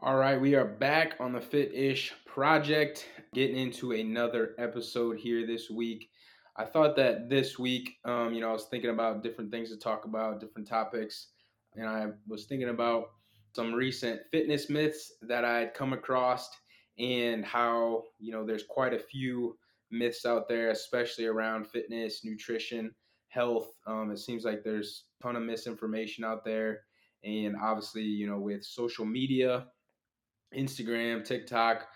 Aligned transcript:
All 0.00 0.16
right, 0.16 0.38
we 0.38 0.54
are 0.54 0.66
back 0.66 1.14
on 1.20 1.32
the 1.32 1.40
Fit 1.40 1.72
Ish 1.72 2.12
project, 2.26 3.06
getting 3.32 3.56
into 3.56 3.92
another 3.92 4.54
episode 4.58 5.16
here 5.16 5.46
this 5.46 5.70
week. 5.70 6.10
I 6.54 6.66
thought 6.66 6.96
that 6.96 7.30
this 7.30 7.58
week, 7.58 7.96
um, 8.04 8.34
you 8.34 8.42
know, 8.42 8.50
I 8.50 8.52
was 8.52 8.66
thinking 8.66 8.90
about 8.90 9.22
different 9.22 9.50
things 9.50 9.70
to 9.70 9.78
talk 9.78 10.04
about, 10.04 10.38
different 10.38 10.68
topics, 10.68 11.28
and 11.76 11.88
I 11.88 12.08
was 12.28 12.44
thinking 12.44 12.68
about 12.68 13.06
some 13.54 13.72
recent 13.72 14.20
fitness 14.30 14.68
myths 14.68 15.14
that 15.22 15.46
I'd 15.46 15.72
come 15.72 15.94
across 15.94 16.50
and 16.98 17.42
how, 17.42 18.02
you 18.18 18.32
know, 18.32 18.44
there's 18.44 18.64
quite 18.68 18.92
a 18.92 18.98
few 18.98 19.56
myths 19.90 20.26
out 20.26 20.46
there, 20.46 20.72
especially 20.72 21.24
around 21.24 21.68
fitness, 21.68 22.20
nutrition, 22.22 22.94
health. 23.28 23.68
Um, 23.86 24.10
it 24.10 24.18
seems 24.18 24.44
like 24.44 24.62
there's 24.62 25.04
a 25.18 25.22
ton 25.22 25.36
of 25.36 25.42
misinformation 25.42 26.22
out 26.22 26.44
there. 26.44 26.82
And 27.24 27.56
obviously, 27.60 28.02
you 28.02 28.28
know, 28.28 28.38
with 28.38 28.62
social 28.62 29.06
media, 29.06 29.66
Instagram, 30.54 31.24
TikTok, 31.24 31.88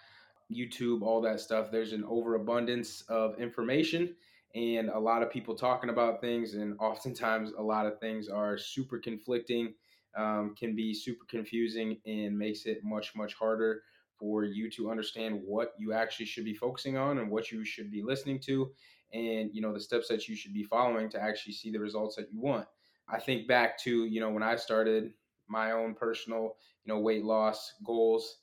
YouTube, 0.51 1.02
all 1.02 1.20
that 1.20 1.41
stuff, 1.41 1.70
there's 1.70 1.93
an 1.93 2.05
overabundance 2.05 3.02
of 3.09 3.38
information 3.38 4.15
and 4.55 4.88
a 4.88 4.98
lot 4.98 5.23
of 5.23 5.30
people 5.30 5.55
talking 5.55 5.91
about 5.91 6.20
things. 6.20 6.55
And 6.55 6.77
oftentimes, 6.80 7.52
a 7.56 7.62
lot 7.62 7.87
of 7.87 8.01
things 8.01 8.28
are 8.28 8.59
super 8.59 8.98
conflicting, 8.98 9.75
um, 10.16 10.55
can 10.59 10.75
be 10.75 10.92
super 10.92 11.25
confusing, 11.28 11.98
and 12.05 12.37
makes 12.37 12.66
it 12.66 12.83
much, 12.83 13.15
much 13.15 13.34
harder 13.34 13.83
for 14.19 14.45
you 14.45 14.69
to 14.70 14.91
understand 14.91 15.41
what 15.45 15.73
you 15.78 15.92
actually 15.92 16.27
should 16.27 16.45
be 16.45 16.55
focusing 16.55 16.97
on 16.97 17.19
and 17.19 17.30
what 17.30 17.51
you 17.51 17.64
should 17.64 17.91
be 17.91 18.03
listening 18.03 18.39
to 18.39 18.70
and 19.12 19.51
you 19.53 19.61
know 19.61 19.73
the 19.73 19.80
steps 19.80 20.09
that 20.09 20.28
you 20.28 20.37
should 20.37 20.53
be 20.53 20.62
following 20.62 21.09
to 21.09 21.20
actually 21.20 21.53
see 21.53 21.70
the 21.70 21.80
results 21.80 22.17
that 22.17 22.30
you 22.30 22.41
want 22.41 22.67
i 23.09 23.19
think 23.19 23.48
back 23.48 23.78
to 23.78 24.05
you 24.05 24.20
know 24.20 24.30
when 24.30 24.42
i 24.42 24.55
started 24.55 25.12
my 25.48 25.73
own 25.73 25.95
personal 25.95 26.56
you 26.84 26.92
know 26.92 27.01
weight 27.01 27.25
loss 27.25 27.75
goals 27.84 28.40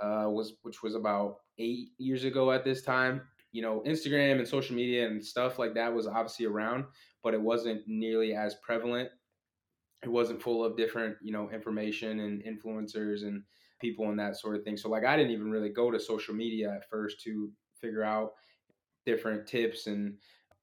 uh, 0.00 0.28
was 0.28 0.54
which 0.62 0.82
was 0.82 0.94
about 0.94 1.38
eight 1.58 1.88
years 1.98 2.24
ago 2.24 2.52
at 2.52 2.64
this 2.64 2.82
time. 2.82 3.22
You 3.52 3.62
know, 3.62 3.82
Instagram 3.86 4.38
and 4.38 4.46
social 4.46 4.76
media 4.76 5.06
and 5.06 5.24
stuff 5.24 5.58
like 5.58 5.74
that 5.74 5.92
was 5.92 6.06
obviously 6.06 6.46
around, 6.46 6.84
but 7.22 7.34
it 7.34 7.40
wasn't 7.40 7.82
nearly 7.86 8.34
as 8.34 8.54
prevalent. 8.56 9.08
It 10.02 10.08
wasn't 10.08 10.40
full 10.40 10.64
of 10.64 10.76
different, 10.76 11.16
you 11.20 11.32
know, 11.32 11.50
information 11.50 12.20
and 12.20 12.42
influencers 12.44 13.22
and 13.22 13.42
people 13.80 14.08
and 14.08 14.18
that 14.18 14.36
sort 14.36 14.56
of 14.56 14.62
thing. 14.62 14.76
So 14.76 14.88
like 14.88 15.04
I 15.04 15.16
didn't 15.16 15.32
even 15.32 15.50
really 15.50 15.68
go 15.68 15.90
to 15.90 15.98
social 15.98 16.34
media 16.34 16.72
at 16.74 16.88
first 16.88 17.20
to 17.22 17.50
figure 17.80 18.04
out 18.04 18.32
different 19.04 19.46
tips 19.46 19.86
and 19.86 20.16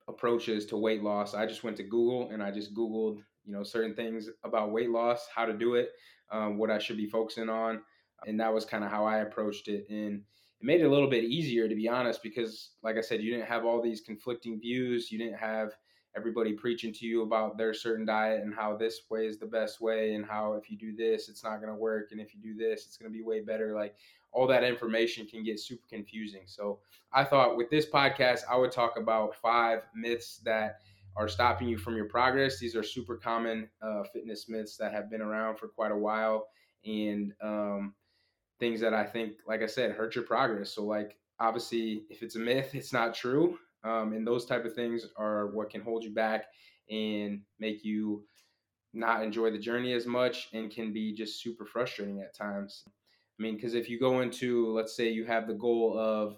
approaches 0.08 0.66
to 0.68 0.78
weight 0.78 1.04
loss. 1.04 1.34
I 1.34 1.46
just 1.46 1.64
went 1.64 1.78
to 1.78 1.84
Google 1.84 2.30
and 2.32 2.42
I 2.42 2.52
just 2.52 2.74
Googled, 2.74 3.18
you 3.44 3.52
know, 3.52 3.64
certain 3.64 3.96
things 3.96 4.30
about 4.44 4.72
weight 4.72 4.90
loss, 4.90 5.28
how 5.34 5.46
to 5.46 5.54
do 5.54 5.76
it, 5.76 5.90
um, 6.32 6.58
what 6.58 6.72
I 6.72 6.80
should 6.80 6.98
be 6.98 7.08
focusing 7.08 7.50
on 7.50 7.82
and 8.26 8.40
that 8.40 8.54
was 8.54 8.66
kind 8.66 8.84
of 8.84 8.92
how 8.92 9.06
I 9.06 9.20
approached 9.20 9.68
it. 9.68 9.86
And 9.90 10.22
it 10.60 10.66
made 10.66 10.82
it 10.82 10.86
a 10.86 10.90
little 10.90 11.10
bit 11.10 11.24
easier, 11.24 11.68
to 11.68 11.76
be 11.76 11.88
honest, 11.88 12.24
because 12.24 12.72
like 12.84 12.98
I 12.98 13.02
said, 13.02 13.22
you 13.22 13.32
didn't 13.32 13.48
have 13.48 13.66
all 13.66 13.82
these 13.82 14.02
conflicting 14.02 14.60
views. 14.60 15.12
You 15.12 15.20
didn't 15.20 15.38
have 15.38 15.74
everybody 16.16 16.54
preaching 16.54 16.92
to 16.92 17.06
you 17.06 17.22
about 17.22 17.58
their 17.58 17.74
certain 17.74 18.06
diet 18.06 18.44
and 18.44 18.54
how 18.54 18.76
this 18.76 19.02
way 19.10 19.28
is 19.28 19.38
the 19.38 19.46
best 19.46 19.80
way 19.80 20.16
and 20.16 20.26
how 20.26 20.54
if 20.54 20.72
you 20.72 20.78
do 20.78 20.96
this, 20.96 21.30
it's 21.30 21.44
not 21.44 21.58
going 21.58 21.72
to 21.72 21.78
work. 21.78 22.12
And 22.12 22.20
if 22.20 22.34
you 22.34 22.42
do 22.42 22.56
this, 22.56 22.88
it's 22.88 22.98
going 22.98 23.12
to 23.12 23.16
be 23.16 23.24
way 23.24 23.42
better. 23.42 23.76
Like 23.76 23.96
all 24.32 24.48
that 24.48 24.64
information 24.64 25.28
can 25.28 25.44
get 25.44 25.60
super 25.60 25.86
confusing. 25.88 26.42
So 26.46 26.80
I 27.14 27.24
thought 27.24 27.56
with 27.56 27.70
this 27.70 27.86
podcast, 27.88 28.42
I 28.50 28.58
would 28.58 28.72
talk 28.72 28.98
about 28.98 29.36
five 29.36 29.82
myths 29.96 30.42
that 30.44 30.80
are 31.16 31.28
stopping 31.28 31.68
you 31.68 31.78
from 31.78 31.96
your 31.96 32.06
progress. 32.06 32.60
These 32.60 32.76
are 32.76 32.84
super 32.84 33.16
common 33.16 33.70
uh, 33.82 34.04
fitness 34.12 34.50
myths 34.50 34.76
that 34.78 34.94
have 34.94 35.10
been 35.12 35.22
around 35.22 35.58
for 35.58 35.68
quite 35.68 35.92
a 35.92 35.98
while. 35.98 36.48
And, 36.86 37.34
um, 37.42 37.94
things 38.60 38.80
that 38.82 38.94
I 38.94 39.06
think, 39.06 39.34
like 39.48 39.62
I 39.62 39.68
said, 39.68 39.92
hurt 39.92 40.16
your 40.16 40.24
progress. 40.24 40.74
So 40.74 40.84
like 40.84 41.18
obviously, 41.40 42.04
if 42.10 42.24
it's 42.24 42.36
a 42.36 42.40
myth, 42.40 42.74
it's 42.74 42.94
not 42.94 43.14
true, 43.14 43.58
um, 43.84 44.14
and 44.14 44.26
those 44.26 44.46
type 44.46 44.66
of 44.66 44.74
things 44.74 45.08
are 45.18 45.48
what 45.48 45.70
can 45.70 45.82
hold 45.82 46.04
you 46.04 46.14
back 46.14 46.46
and 46.90 47.42
make 47.60 47.84
you 47.84 48.24
not 48.94 49.24
enjoy 49.24 49.52
the 49.52 49.60
journey 49.60 49.94
as 49.94 50.06
much 50.06 50.50
and 50.54 50.72
can 50.72 50.92
be 50.92 51.14
just 51.14 51.42
super 51.42 51.66
frustrating 51.66 52.22
at 52.22 52.36
times. 52.36 52.84
I 52.88 53.44
mean, 53.44 53.56
because 53.56 53.76
if 53.76 53.90
you 53.90 54.00
go 54.00 54.22
into, 54.22 54.74
let's 54.74 54.96
say 54.96 55.10
you 55.10 55.26
have 55.26 55.48
the 55.48 55.54
goal 55.54 55.98
of, 55.98 56.38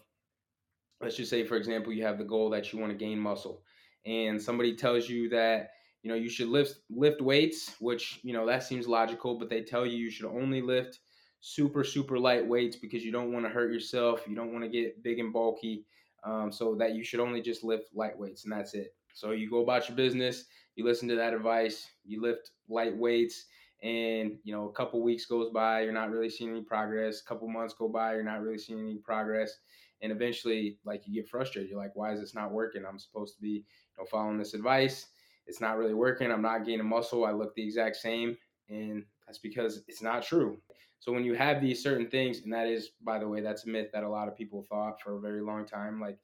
let's 1.01 1.15
just 1.15 1.29
say, 1.29 1.45
for 1.45 1.55
example, 1.55 1.94
you 1.94 2.03
have 2.03 2.17
the 2.17 2.25
goal 2.25 2.49
that 2.49 2.73
you 2.73 2.79
want 2.79 2.91
to 2.91 2.97
gain 2.97 3.19
muscle, 3.19 3.63
and 4.05 4.41
somebody 4.41 4.75
tells 4.75 5.07
you 5.07 5.29
that 5.29 5.71
you 6.03 6.09
know 6.09 6.15
you 6.15 6.29
should 6.29 6.49
lift 6.49 6.79
lift 6.89 7.21
weights, 7.21 7.75
which 7.79 8.19
you 8.23 8.33
know 8.33 8.45
that 8.45 8.63
seems 8.63 8.88
logical, 8.88 9.38
but 9.39 9.49
they 9.49 9.61
tell 9.61 9.85
you 9.85 9.97
you 9.97 10.11
should 10.11 10.25
only 10.29 10.61
lift 10.61 10.99
super 11.41 11.83
super 11.83 12.19
light 12.19 12.45
weights 12.45 12.75
because 12.75 13.03
you 13.03 13.11
don't 13.11 13.31
want 13.31 13.45
to 13.45 13.50
hurt 13.50 13.72
yourself 13.72 14.22
you 14.27 14.35
don't 14.35 14.51
want 14.51 14.63
to 14.63 14.69
get 14.69 15.01
big 15.03 15.19
and 15.19 15.31
bulky 15.31 15.85
um, 16.23 16.51
so 16.51 16.75
that 16.75 16.95
you 16.95 17.03
should 17.03 17.19
only 17.22 17.41
just 17.41 17.63
lift 17.63 17.95
light 17.95 18.17
weights 18.17 18.44
and 18.44 18.51
that's 18.51 18.73
it. 18.73 18.94
So 19.13 19.31
you 19.31 19.50
go 19.50 19.63
about 19.63 19.88
your 19.88 19.95
business 19.95 20.45
you 20.75 20.85
listen 20.85 21.07
to 21.09 21.16
that 21.16 21.33
advice 21.33 21.88
you 22.05 22.22
lift 22.22 22.51
light 22.67 22.95
weights 22.95 23.45
and 23.83 24.38
you 24.44 24.53
know 24.53 24.67
a 24.67 24.72
couple 24.73 25.01
weeks 25.01 25.25
goes 25.25 25.50
by 25.51 25.81
you're 25.81 25.94
not 25.94 26.11
really 26.11 26.29
seeing 26.29 26.51
any 26.51 26.61
progress 26.61 27.22
a 27.22 27.25
couple 27.25 27.47
months 27.47 27.73
go 27.73 27.88
by 27.88 28.13
you're 28.13 28.23
not 28.23 28.41
really 28.41 28.57
seeing 28.57 28.79
any 28.79 28.97
progress 28.97 29.59
and 30.01 30.11
eventually 30.11 30.77
like 30.85 31.01
you 31.06 31.13
get 31.13 31.29
frustrated 31.29 31.69
you're 31.69 31.79
like 31.79 31.95
why 31.95 32.11
is 32.13 32.19
this 32.19 32.35
not 32.35 32.51
working? 32.51 32.83
I'm 32.85 33.00
supposed 33.00 33.35
to 33.35 33.41
be 33.41 33.50
you 33.50 33.63
know 33.97 34.06
following 34.06 34.38
this 34.38 34.53
advice. 34.53 35.07
It's 35.47 35.61
not 35.61 35.77
really 35.77 35.95
working. 35.95 36.31
I'm 36.31 36.44
not 36.44 36.66
gaining 36.66 36.88
muscle. 36.88 37.25
I 37.25 37.31
look 37.31 37.56
the 37.56 37.63
exact 37.63 37.95
same 37.95 38.38
and 38.69 39.03
that's 39.25 39.39
because 39.39 39.81
it's 39.88 40.01
not 40.01 40.23
true 40.23 40.59
so 40.99 41.13
when 41.13 41.23
you 41.23 41.33
have 41.33 41.61
these 41.61 41.81
certain 41.81 42.07
things, 42.07 42.41
and 42.41 42.51
that 42.51 42.67
is, 42.67 42.89
by 43.01 43.19
the 43.19 43.27
way, 43.27 43.41
that's 43.41 43.65
a 43.65 43.69
myth 43.69 43.89
that 43.93 44.03
a 44.03 44.09
lot 44.09 44.27
of 44.27 44.35
people 44.35 44.65
thought 44.67 45.01
for 45.01 45.17
a 45.17 45.21
very 45.21 45.41
long 45.41 45.65
time. 45.65 45.99
Like 45.99 46.17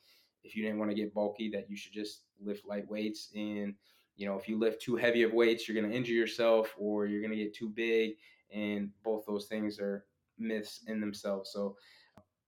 if 0.44 0.56
you 0.56 0.64
didn't 0.64 0.80
want 0.80 0.92
to 0.92 0.96
get 0.96 1.14
bulky, 1.14 1.50
that 1.52 1.70
you 1.70 1.78
should 1.78 1.94
just 1.94 2.24
lift 2.44 2.68
light 2.68 2.90
weights. 2.90 3.32
And 3.36 3.74
you 4.18 4.28
know, 4.28 4.38
if 4.38 4.48
you 4.48 4.58
lift 4.58 4.82
too 4.82 4.96
heavy 4.96 5.24
of 5.24 5.34
weights, 5.34 5.68
you're 5.68 5.80
going 5.80 5.90
to 5.90 5.96
injure 5.96 6.14
yourself 6.14 6.74
or 6.78 7.06
you're 7.06 7.22
going 7.22 7.32
to 7.32 7.44
get 7.44 7.54
too 7.54 7.70
big. 7.70 8.16
And 8.54 8.90
both 9.04 9.26
those 9.26 9.46
things 9.46 9.80
are 9.80 10.06
myths 10.38 10.82
in 10.88 11.00
themselves. 11.00 11.52
So 11.52 11.76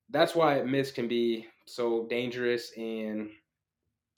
that's 0.09 0.35
why 0.35 0.61
myths 0.63 0.91
can 0.91 1.07
be 1.07 1.47
so 1.66 2.05
dangerous 2.09 2.71
and 2.77 3.29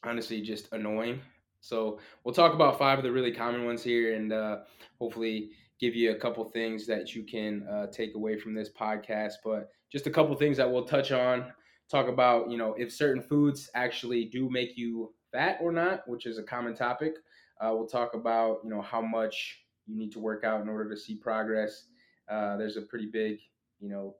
honestly 0.03 0.41
just 0.41 0.71
annoying. 0.71 1.21
So 1.61 1.99
we'll 2.23 2.33
talk 2.33 2.53
about 2.53 2.77
five 2.77 2.99
of 2.99 3.03
the 3.03 3.11
really 3.11 3.33
common 3.33 3.65
ones 3.65 3.83
here, 3.83 4.15
and 4.15 4.31
uh, 4.31 4.59
hopefully 4.97 5.51
give 5.79 5.95
you 5.95 6.11
a 6.11 6.15
couple 6.15 6.43
things 6.43 6.85
that 6.87 7.15
you 7.15 7.23
can 7.23 7.65
uh, 7.71 7.87
take 7.87 8.15
away 8.15 8.37
from 8.37 8.53
this 8.53 8.69
podcast. 8.69 9.33
But 9.43 9.69
just 9.91 10.07
a 10.07 10.11
couple 10.11 10.35
things 10.35 10.57
that 10.57 10.69
we'll 10.69 10.85
touch 10.85 11.11
on. 11.11 11.51
Talk 11.89 12.07
about 12.07 12.51
you 12.51 12.57
know 12.57 12.75
if 12.77 12.91
certain 12.93 13.21
foods 13.21 13.69
actually 13.73 14.25
do 14.25 14.49
make 14.49 14.77
you 14.77 15.13
fat 15.31 15.57
or 15.61 15.71
not, 15.71 16.07
which 16.07 16.25
is 16.25 16.37
a 16.37 16.43
common 16.43 16.75
topic. 16.75 17.15
Uh, 17.61 17.71
we'll 17.73 17.87
talk 17.87 18.13
about 18.13 18.59
you 18.63 18.69
know 18.69 18.81
how 18.81 19.01
much 19.01 19.65
you 19.87 19.97
need 19.97 20.11
to 20.11 20.19
work 20.19 20.43
out 20.43 20.61
in 20.61 20.69
order 20.69 20.89
to 20.89 20.97
see 20.97 21.15
progress. 21.15 21.85
Uh, 22.29 22.57
there's 22.57 22.77
a 22.77 22.81
pretty 22.81 23.07
big 23.07 23.39
you 23.79 23.89
know 23.89 24.15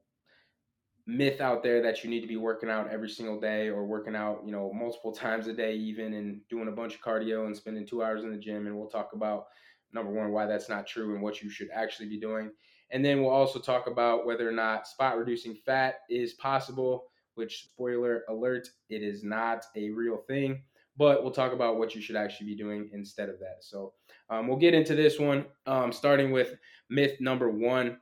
myth 1.09 1.41
out 1.41 1.64
there 1.64 1.81
that 1.81 2.03
you 2.03 2.09
need 2.09 2.22
to 2.22 2.28
be 2.28 2.38
working 2.38 2.70
out 2.70 2.91
every 2.91 3.09
single 3.09 3.40
day 3.40 3.68
or 3.68 3.84
working 3.84 4.16
out, 4.16 4.41
you 4.46 4.52
know, 4.52 4.72
multiple 4.74 5.12
times 5.26 5.47
a 5.47 5.53
day, 5.53 5.76
even 5.76 6.14
and 6.14 6.41
doing 6.50 6.68
a 6.68 6.72
bunch 6.72 6.96
of 6.96 7.02
cardio 7.02 7.47
and 7.47 7.56
spending 7.56 7.86
two 7.86 8.03
hours 8.03 8.24
in 8.24 8.31
the 8.31 8.38
gym. 8.38 8.68
And 8.68 8.78
we'll 8.78 8.88
talk 8.88 9.12
about 9.14 9.47
number 9.94 10.11
one, 10.11 10.31
why 10.31 10.45
that's 10.45 10.69
not 10.69 10.88
true 10.88 11.13
and 11.13 11.22
what 11.22 11.41
you 11.41 11.50
should 11.50 11.69
actually 11.73 12.09
be 12.09 12.19
doing. 12.19 12.51
And 12.91 13.03
then 13.03 13.22
we'll 13.22 13.31
also 13.31 13.59
talk 13.59 13.88
about 13.88 14.25
whether 14.25 14.47
or 14.47 14.53
not 14.53 14.88
spot 14.88 15.17
reducing 15.17 15.55
fat 15.55 16.00
is 16.09 16.33
possible, 16.33 17.05
which, 17.35 17.66
spoiler 17.66 18.23
alert, 18.29 18.67
it 18.89 19.03
is 19.03 19.23
not 19.23 19.66
a 19.75 19.89
real 19.91 20.17
thing. 20.28 20.63
But 20.97 21.23
we'll 21.23 21.31
talk 21.31 21.53
about 21.53 21.78
what 21.78 21.95
you 21.95 22.01
should 22.01 22.17
actually 22.17 22.47
be 22.47 22.57
doing 22.57 22.89
instead 22.94 23.29
of 23.29 23.39
that. 23.39 23.57
So 23.61 23.94
um, 24.29 24.47
we'll 24.47 24.57
get 24.57 24.73
into 24.73 24.95
this 24.95 25.17
one, 25.17 25.45
um, 25.66 25.94
starting 25.94 26.31
with 26.31 26.55
myth 26.89 27.22
number 27.22 27.49
one 27.49 27.97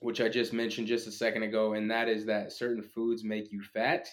which 0.00 0.20
I 0.20 0.28
just 0.28 0.52
mentioned 0.52 0.86
just 0.86 1.06
a 1.06 1.12
second 1.12 1.42
ago, 1.42 1.74
and 1.74 1.90
that 1.90 2.08
is 2.08 2.24
that 2.26 2.52
certain 2.52 2.82
foods 2.82 3.22
make 3.22 3.52
you 3.52 3.62
fat 3.62 4.08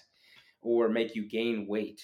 or 0.61 0.89
make 0.89 1.15
you 1.15 1.27
gain 1.27 1.65
weight. 1.67 2.01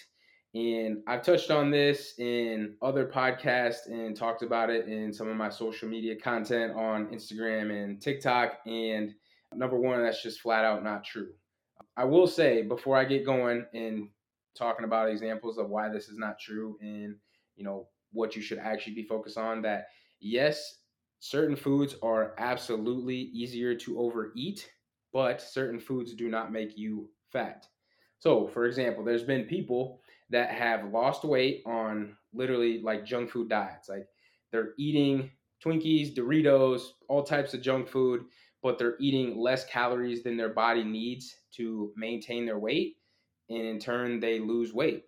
And 0.53 0.99
I've 1.07 1.23
touched 1.23 1.49
on 1.49 1.71
this 1.71 2.13
in 2.19 2.75
other 2.81 3.07
podcasts 3.07 3.87
and 3.87 4.15
talked 4.15 4.43
about 4.43 4.69
it 4.69 4.87
in 4.87 5.11
some 5.11 5.27
of 5.27 5.35
my 5.35 5.49
social 5.49 5.89
media 5.89 6.15
content 6.15 6.73
on 6.75 7.07
Instagram 7.07 7.71
and 7.71 7.99
TikTok. 7.99 8.59
And 8.67 9.15
number 9.55 9.79
one, 9.79 10.03
that's 10.03 10.21
just 10.21 10.41
flat 10.41 10.63
out 10.63 10.83
not 10.83 11.03
true. 11.03 11.29
I 11.97 12.05
will 12.05 12.27
say 12.27 12.61
before 12.61 12.97
I 12.97 13.05
get 13.05 13.25
going 13.25 13.65
and 13.73 14.09
talking 14.55 14.85
about 14.85 15.09
examples 15.09 15.57
of 15.57 15.69
why 15.69 15.89
this 15.89 16.07
is 16.09 16.17
not 16.17 16.39
true 16.39 16.77
and 16.81 17.15
you 17.55 17.63
know 17.63 17.87
what 18.11 18.35
you 18.35 18.41
should 18.41 18.59
actually 18.59 18.93
be 18.93 19.03
focused 19.03 19.37
on 19.37 19.63
that 19.63 19.87
yes 20.19 20.77
certain 21.23 21.55
foods 21.55 21.95
are 22.03 22.35
absolutely 22.37 23.15
easier 23.15 23.73
to 23.73 23.97
overeat, 23.97 24.69
but 25.13 25.41
certain 25.41 25.79
foods 25.79 26.13
do 26.13 26.27
not 26.27 26.51
make 26.51 26.77
you 26.77 27.09
fat. 27.31 27.65
So, 28.19 28.45
for 28.45 28.65
example, 28.65 29.05
there's 29.05 29.23
been 29.23 29.45
people 29.45 30.01
that 30.29 30.49
have 30.49 30.91
lost 30.91 31.23
weight 31.23 31.63
on 31.65 32.15
literally 32.33 32.81
like 32.81 33.05
junk 33.05 33.29
food 33.29 33.49
diets. 33.49 33.89
Like 33.89 34.07
they're 34.51 34.73
eating 34.77 35.31
Twinkies, 35.63 36.15
Doritos, 36.15 36.81
all 37.07 37.23
types 37.23 37.53
of 37.53 37.61
junk 37.61 37.87
food, 37.87 38.25
but 38.61 38.77
they're 38.77 38.97
eating 38.99 39.37
less 39.37 39.65
calories 39.65 40.23
than 40.23 40.37
their 40.37 40.53
body 40.53 40.83
needs 40.83 41.35
to 41.55 41.91
maintain 41.95 42.45
their 42.45 42.59
weight. 42.59 42.97
And 43.49 43.61
in 43.61 43.79
turn, 43.79 44.19
they 44.19 44.39
lose 44.39 44.73
weight. 44.73 45.03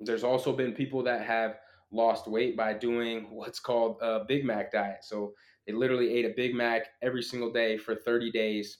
There's 0.00 0.24
also 0.24 0.52
been 0.52 0.72
people 0.72 1.02
that 1.04 1.24
have 1.24 1.56
lost 1.92 2.26
weight 2.26 2.56
by 2.56 2.72
doing 2.72 3.26
what's 3.30 3.60
called 3.60 3.98
a 4.00 4.24
Big 4.26 4.44
Mac 4.44 4.72
diet. 4.72 5.04
So 5.04 5.34
they 5.66 5.72
literally 5.72 6.12
ate 6.12 6.24
a 6.24 6.34
Big 6.36 6.54
Mac 6.54 6.88
every 7.02 7.22
single 7.22 7.52
day 7.52 7.76
for 7.76 7.94
30 7.94 8.32
days, 8.32 8.78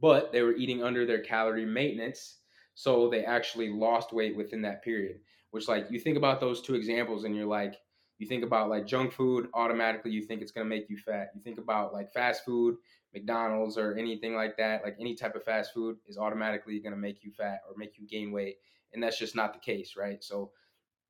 but 0.00 0.32
they 0.32 0.42
were 0.42 0.54
eating 0.54 0.82
under 0.82 1.04
their 1.04 1.22
calorie 1.22 1.66
maintenance. 1.66 2.38
So 2.82 3.08
they 3.08 3.24
actually 3.24 3.68
lost 3.68 4.12
weight 4.12 4.36
within 4.36 4.60
that 4.62 4.82
period, 4.82 5.20
which, 5.52 5.68
like, 5.68 5.86
you 5.88 6.00
think 6.00 6.16
about 6.16 6.40
those 6.40 6.60
two 6.60 6.74
examples 6.74 7.22
and 7.22 7.36
you're 7.36 7.46
like, 7.46 7.76
you 8.18 8.26
think 8.26 8.42
about 8.42 8.68
like 8.68 8.88
junk 8.88 9.12
food, 9.12 9.46
automatically 9.54 10.10
you 10.10 10.20
think 10.22 10.42
it's 10.42 10.50
to 10.64 10.64
make 10.64 10.90
you 10.90 10.96
fat. 10.96 11.28
You 11.32 11.40
think 11.42 11.58
about 11.58 11.92
like 11.92 12.12
fast 12.12 12.44
food, 12.44 12.74
McDonald's 13.14 13.78
or 13.78 13.94
anything 13.94 14.34
like 14.34 14.56
that, 14.56 14.82
like 14.82 14.96
any 14.98 15.14
type 15.14 15.36
of 15.36 15.44
fast 15.44 15.72
food 15.72 15.98
is 16.08 16.18
automatically 16.18 16.80
to 16.80 16.98
make 16.98 17.22
you 17.22 17.30
fat 17.30 17.60
or 17.68 17.76
make 17.76 17.96
you 17.98 18.06
gain 18.08 18.32
weight. 18.32 18.56
And 18.92 19.00
that's 19.00 19.16
just 19.16 19.36
not 19.36 19.52
the 19.52 19.60
case, 19.60 19.94
right? 19.96 20.22
So 20.24 20.50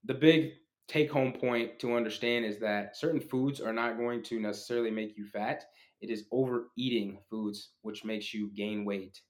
the 0.04 0.12
big 0.12 0.52
take 0.88 1.10
home 1.10 1.32
point 1.32 1.78
to 1.78 1.96
understand 1.96 2.44
is 2.44 2.58
that 2.58 2.98
certain 2.98 3.20
foods 3.20 3.62
are 3.62 3.72
not 3.72 3.96
going 3.96 4.22
to 4.24 4.38
necessarily 4.38 4.90
make 4.90 5.16
you 5.16 5.24
fat. 5.24 5.64
It 6.02 6.10
is 6.10 6.26
overeating 6.32 7.20
foods 7.30 7.70
which 7.80 8.04
makes 8.04 8.34
you 8.34 8.50
gain 8.54 8.84
weight. 8.84 9.22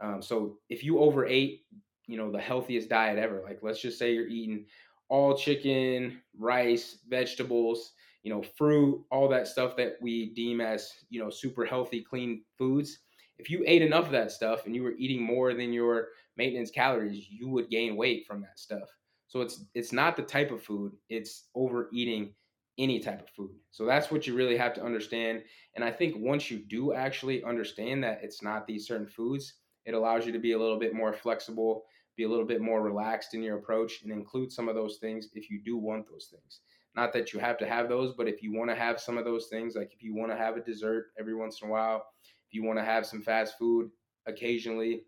Um, 0.00 0.22
so 0.22 0.58
if 0.68 0.84
you 0.84 1.00
overate, 1.00 1.62
you 2.08 2.16
know, 2.16 2.32
the 2.32 2.40
healthiest 2.40 2.88
diet 2.88 3.18
ever, 3.18 3.42
like 3.44 3.60
let's 3.62 3.80
just 3.80 3.98
say 3.98 4.14
you're 4.14 4.26
eating 4.26 4.66
all 5.08 5.36
chicken, 5.36 6.20
rice, 6.36 6.98
vegetables, 7.08 7.92
you 8.22 8.32
know, 8.32 8.42
fruit, 8.42 9.04
all 9.10 9.28
that 9.28 9.46
stuff 9.46 9.76
that 9.76 9.94
we 10.00 10.34
deem 10.34 10.60
as, 10.60 10.92
you 11.10 11.20
know, 11.20 11.30
super 11.30 11.64
healthy, 11.64 12.02
clean 12.02 12.42
foods. 12.56 12.98
If 13.38 13.48
you 13.50 13.62
ate 13.66 13.82
enough 13.82 14.06
of 14.06 14.12
that 14.12 14.32
stuff 14.32 14.66
and 14.66 14.74
you 14.74 14.82
were 14.82 14.96
eating 14.98 15.22
more 15.22 15.54
than 15.54 15.72
your 15.72 16.08
maintenance 16.36 16.70
calories, 16.70 17.28
you 17.30 17.48
would 17.48 17.70
gain 17.70 17.96
weight 17.96 18.26
from 18.26 18.40
that 18.42 18.58
stuff. 18.58 18.88
So 19.28 19.42
it's 19.42 19.64
it's 19.74 19.92
not 19.92 20.16
the 20.16 20.22
type 20.22 20.50
of 20.50 20.62
food, 20.62 20.92
it's 21.08 21.48
overeating 21.54 22.34
any 22.78 23.00
type 23.00 23.20
of 23.22 23.28
food. 23.30 23.50
So 23.70 23.84
that's 23.84 24.10
what 24.10 24.26
you 24.26 24.34
really 24.34 24.56
have 24.56 24.72
to 24.74 24.84
understand. 24.84 25.42
And 25.74 25.84
I 25.84 25.90
think 25.90 26.16
once 26.18 26.50
you 26.50 26.58
do 26.58 26.92
actually 26.94 27.44
understand 27.44 28.02
that 28.04 28.20
it's 28.22 28.42
not 28.42 28.66
these 28.66 28.86
certain 28.86 29.08
foods, 29.08 29.54
it 29.84 29.94
allows 29.94 30.26
you 30.26 30.32
to 30.32 30.38
be 30.38 30.52
a 30.52 30.58
little 30.58 30.78
bit 30.78 30.94
more 30.94 31.12
flexible, 31.12 31.84
be 32.18 32.24
a 32.24 32.28
little 32.28 32.44
bit 32.44 32.60
more 32.60 32.82
relaxed 32.82 33.32
in 33.32 33.42
your 33.42 33.56
approach 33.56 34.02
and 34.02 34.12
include 34.12 34.52
some 34.52 34.68
of 34.68 34.74
those 34.74 34.98
things 34.98 35.28
if 35.34 35.48
you 35.48 35.62
do 35.64 35.78
want 35.78 36.06
those 36.10 36.28
things. 36.30 36.60
Not 36.96 37.12
that 37.12 37.32
you 37.32 37.38
have 37.38 37.56
to 37.58 37.66
have 37.66 37.88
those, 37.88 38.12
but 38.14 38.26
if 38.26 38.42
you 38.42 38.52
want 38.52 38.68
to 38.70 38.76
have 38.76 39.00
some 39.00 39.16
of 39.16 39.24
those 39.24 39.46
things, 39.46 39.76
like 39.76 39.92
if 39.94 40.02
you 40.02 40.14
want 40.14 40.32
to 40.32 40.36
have 40.36 40.56
a 40.56 40.60
dessert 40.60 41.12
every 41.18 41.34
once 41.34 41.62
in 41.62 41.68
a 41.68 41.70
while, 41.70 42.04
if 42.48 42.52
you 42.52 42.64
want 42.64 42.78
to 42.78 42.84
have 42.84 43.06
some 43.06 43.22
fast 43.22 43.56
food 43.56 43.90
occasionally, 44.26 45.02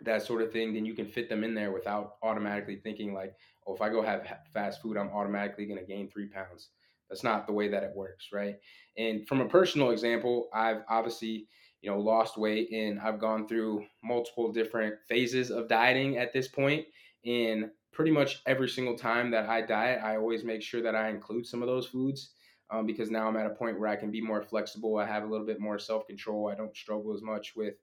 that 0.00 0.22
sort 0.22 0.42
of 0.42 0.50
thing, 0.52 0.72
then 0.72 0.86
you 0.86 0.94
can 0.94 1.06
fit 1.06 1.28
them 1.28 1.44
in 1.44 1.54
there 1.54 1.70
without 1.70 2.14
automatically 2.22 2.76
thinking 2.76 3.12
like, 3.12 3.34
oh, 3.66 3.74
if 3.74 3.82
I 3.82 3.90
go 3.90 4.00
have 4.02 4.26
fast 4.52 4.80
food, 4.80 4.96
I'm 4.96 5.10
automatically 5.10 5.66
going 5.66 5.78
to 5.78 5.86
gain 5.86 6.08
three 6.08 6.28
pounds. 6.28 6.70
That's 7.10 7.24
not 7.24 7.46
the 7.46 7.52
way 7.52 7.68
that 7.68 7.82
it 7.82 7.92
works, 7.94 8.28
right? 8.32 8.56
And 8.96 9.26
from 9.28 9.40
a 9.40 9.48
personal 9.48 9.90
example, 9.90 10.48
I've 10.52 10.82
obviously, 10.88 11.46
you 11.82 11.90
know, 11.90 11.98
lost 11.98 12.36
weight 12.36 12.70
and 12.72 12.98
I've 13.00 13.18
gone 13.18 13.46
through 13.46 13.84
multiple 14.02 14.52
different 14.52 14.96
phases 15.08 15.50
of 15.50 15.68
dieting 15.68 16.18
at 16.18 16.32
this 16.32 16.48
point. 16.48 16.86
And 17.24 17.70
pretty 17.92 18.10
much 18.10 18.42
every 18.46 18.68
single 18.68 18.96
time 18.96 19.30
that 19.30 19.48
I 19.48 19.62
diet, 19.62 20.02
I 20.02 20.16
always 20.16 20.44
make 20.44 20.62
sure 20.62 20.82
that 20.82 20.94
I 20.94 21.08
include 21.08 21.46
some 21.46 21.62
of 21.62 21.68
those 21.68 21.86
foods 21.86 22.32
um, 22.70 22.86
because 22.86 23.10
now 23.10 23.28
I'm 23.28 23.36
at 23.36 23.46
a 23.46 23.54
point 23.54 23.78
where 23.78 23.88
I 23.88 23.96
can 23.96 24.10
be 24.10 24.20
more 24.20 24.42
flexible. 24.42 24.96
I 24.96 25.06
have 25.06 25.22
a 25.22 25.26
little 25.26 25.46
bit 25.46 25.60
more 25.60 25.78
self 25.78 26.06
control. 26.06 26.48
I 26.48 26.54
don't 26.54 26.76
struggle 26.76 27.14
as 27.14 27.22
much 27.22 27.54
with 27.56 27.74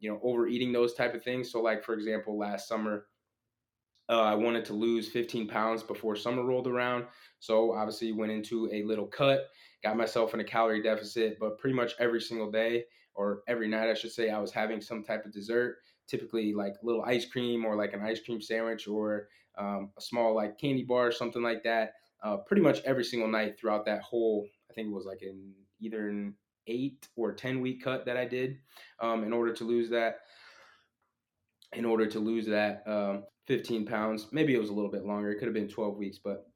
you 0.00 0.10
know, 0.10 0.20
overeating 0.22 0.72
those 0.72 0.94
type 0.94 1.14
of 1.14 1.22
things. 1.22 1.50
So, 1.50 1.60
like 1.60 1.84
for 1.84 1.94
example, 1.94 2.38
last 2.38 2.68
summer, 2.68 3.06
uh, 4.08 4.22
I 4.22 4.34
wanted 4.34 4.64
to 4.66 4.72
lose 4.72 5.08
15 5.08 5.48
pounds 5.48 5.82
before 5.82 6.16
summer 6.16 6.44
rolled 6.44 6.68
around. 6.68 7.06
So 7.40 7.72
obviously 7.72 8.12
went 8.12 8.32
into 8.32 8.70
a 8.72 8.82
little 8.84 9.06
cut, 9.06 9.48
got 9.82 9.96
myself 9.96 10.32
in 10.32 10.40
a 10.40 10.44
calorie 10.44 10.82
deficit, 10.82 11.38
but 11.40 11.58
pretty 11.58 11.74
much 11.74 11.94
every 11.98 12.20
single 12.20 12.50
day 12.50 12.84
or 13.16 13.42
every 13.48 13.68
night, 13.68 13.88
I 13.88 13.94
should 13.94 14.12
say, 14.12 14.30
I 14.30 14.38
was 14.38 14.52
having 14.52 14.80
some 14.80 15.02
type 15.02 15.24
of 15.24 15.32
dessert, 15.32 15.78
typically 16.06 16.52
like 16.52 16.74
a 16.82 16.86
little 16.86 17.02
ice 17.02 17.26
cream 17.26 17.64
or 17.64 17.76
like 17.76 17.92
an 17.92 18.02
ice 18.02 18.20
cream 18.20 18.40
sandwich 18.40 18.86
or 18.86 19.28
um, 19.58 19.90
a 19.96 20.00
small 20.00 20.34
like 20.34 20.58
candy 20.58 20.84
bar 20.84 21.08
or 21.08 21.12
something 21.12 21.42
like 21.42 21.62
that. 21.64 21.94
Uh, 22.22 22.36
pretty 22.38 22.62
much 22.62 22.80
every 22.84 23.04
single 23.04 23.28
night 23.28 23.58
throughout 23.58 23.84
that 23.86 24.02
whole, 24.02 24.46
I 24.70 24.74
think 24.74 24.88
it 24.88 24.94
was 24.94 25.06
like 25.06 25.22
in 25.22 25.52
either 25.80 26.08
an 26.08 26.34
eight 26.66 27.08
or 27.16 27.32
10 27.32 27.60
week 27.60 27.82
cut 27.82 28.06
that 28.06 28.16
I 28.16 28.24
did 28.24 28.58
um, 29.00 29.24
in 29.24 29.32
order 29.32 29.52
to 29.54 29.64
lose 29.64 29.90
that. 29.90 30.20
In 31.72 31.84
order 31.84 32.06
to 32.06 32.20
lose 32.20 32.46
that 32.46 32.82
um, 32.86 33.24
15 33.46 33.86
pounds, 33.86 34.28
maybe 34.32 34.54
it 34.54 34.60
was 34.60 34.70
a 34.70 34.72
little 34.72 34.90
bit 34.90 35.04
longer. 35.04 35.30
It 35.30 35.38
could 35.38 35.48
have 35.48 35.54
been 35.54 35.68
12 35.68 35.96
weeks, 35.96 36.18
but 36.18 36.46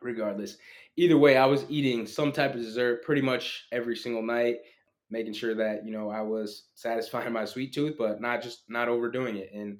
regardless, 0.00 0.56
either 0.96 1.18
way, 1.18 1.36
I 1.36 1.46
was 1.46 1.64
eating 1.68 2.06
some 2.06 2.30
type 2.30 2.54
of 2.54 2.60
dessert 2.60 3.02
pretty 3.04 3.22
much 3.22 3.66
every 3.72 3.96
single 3.96 4.22
night, 4.22 4.58
making 5.10 5.32
sure 5.32 5.54
that 5.54 5.84
you 5.84 5.92
know 5.92 6.10
I 6.10 6.22
was 6.22 6.68
satisfying 6.74 7.32
my 7.32 7.44
sweet 7.44 7.72
tooth, 7.72 7.96
but 7.98 8.20
not 8.20 8.42
just 8.42 8.62
not 8.68 8.88
overdoing 8.88 9.36
it. 9.36 9.50
And 9.52 9.78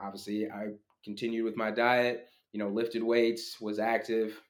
obviously, 0.00 0.50
I 0.50 0.68
continued 1.04 1.44
with 1.44 1.56
my 1.56 1.70
diet. 1.70 2.28
You 2.52 2.60
know, 2.60 2.68
lifted 2.68 3.02
weights, 3.02 3.60
was 3.60 3.78
active, 3.78 4.40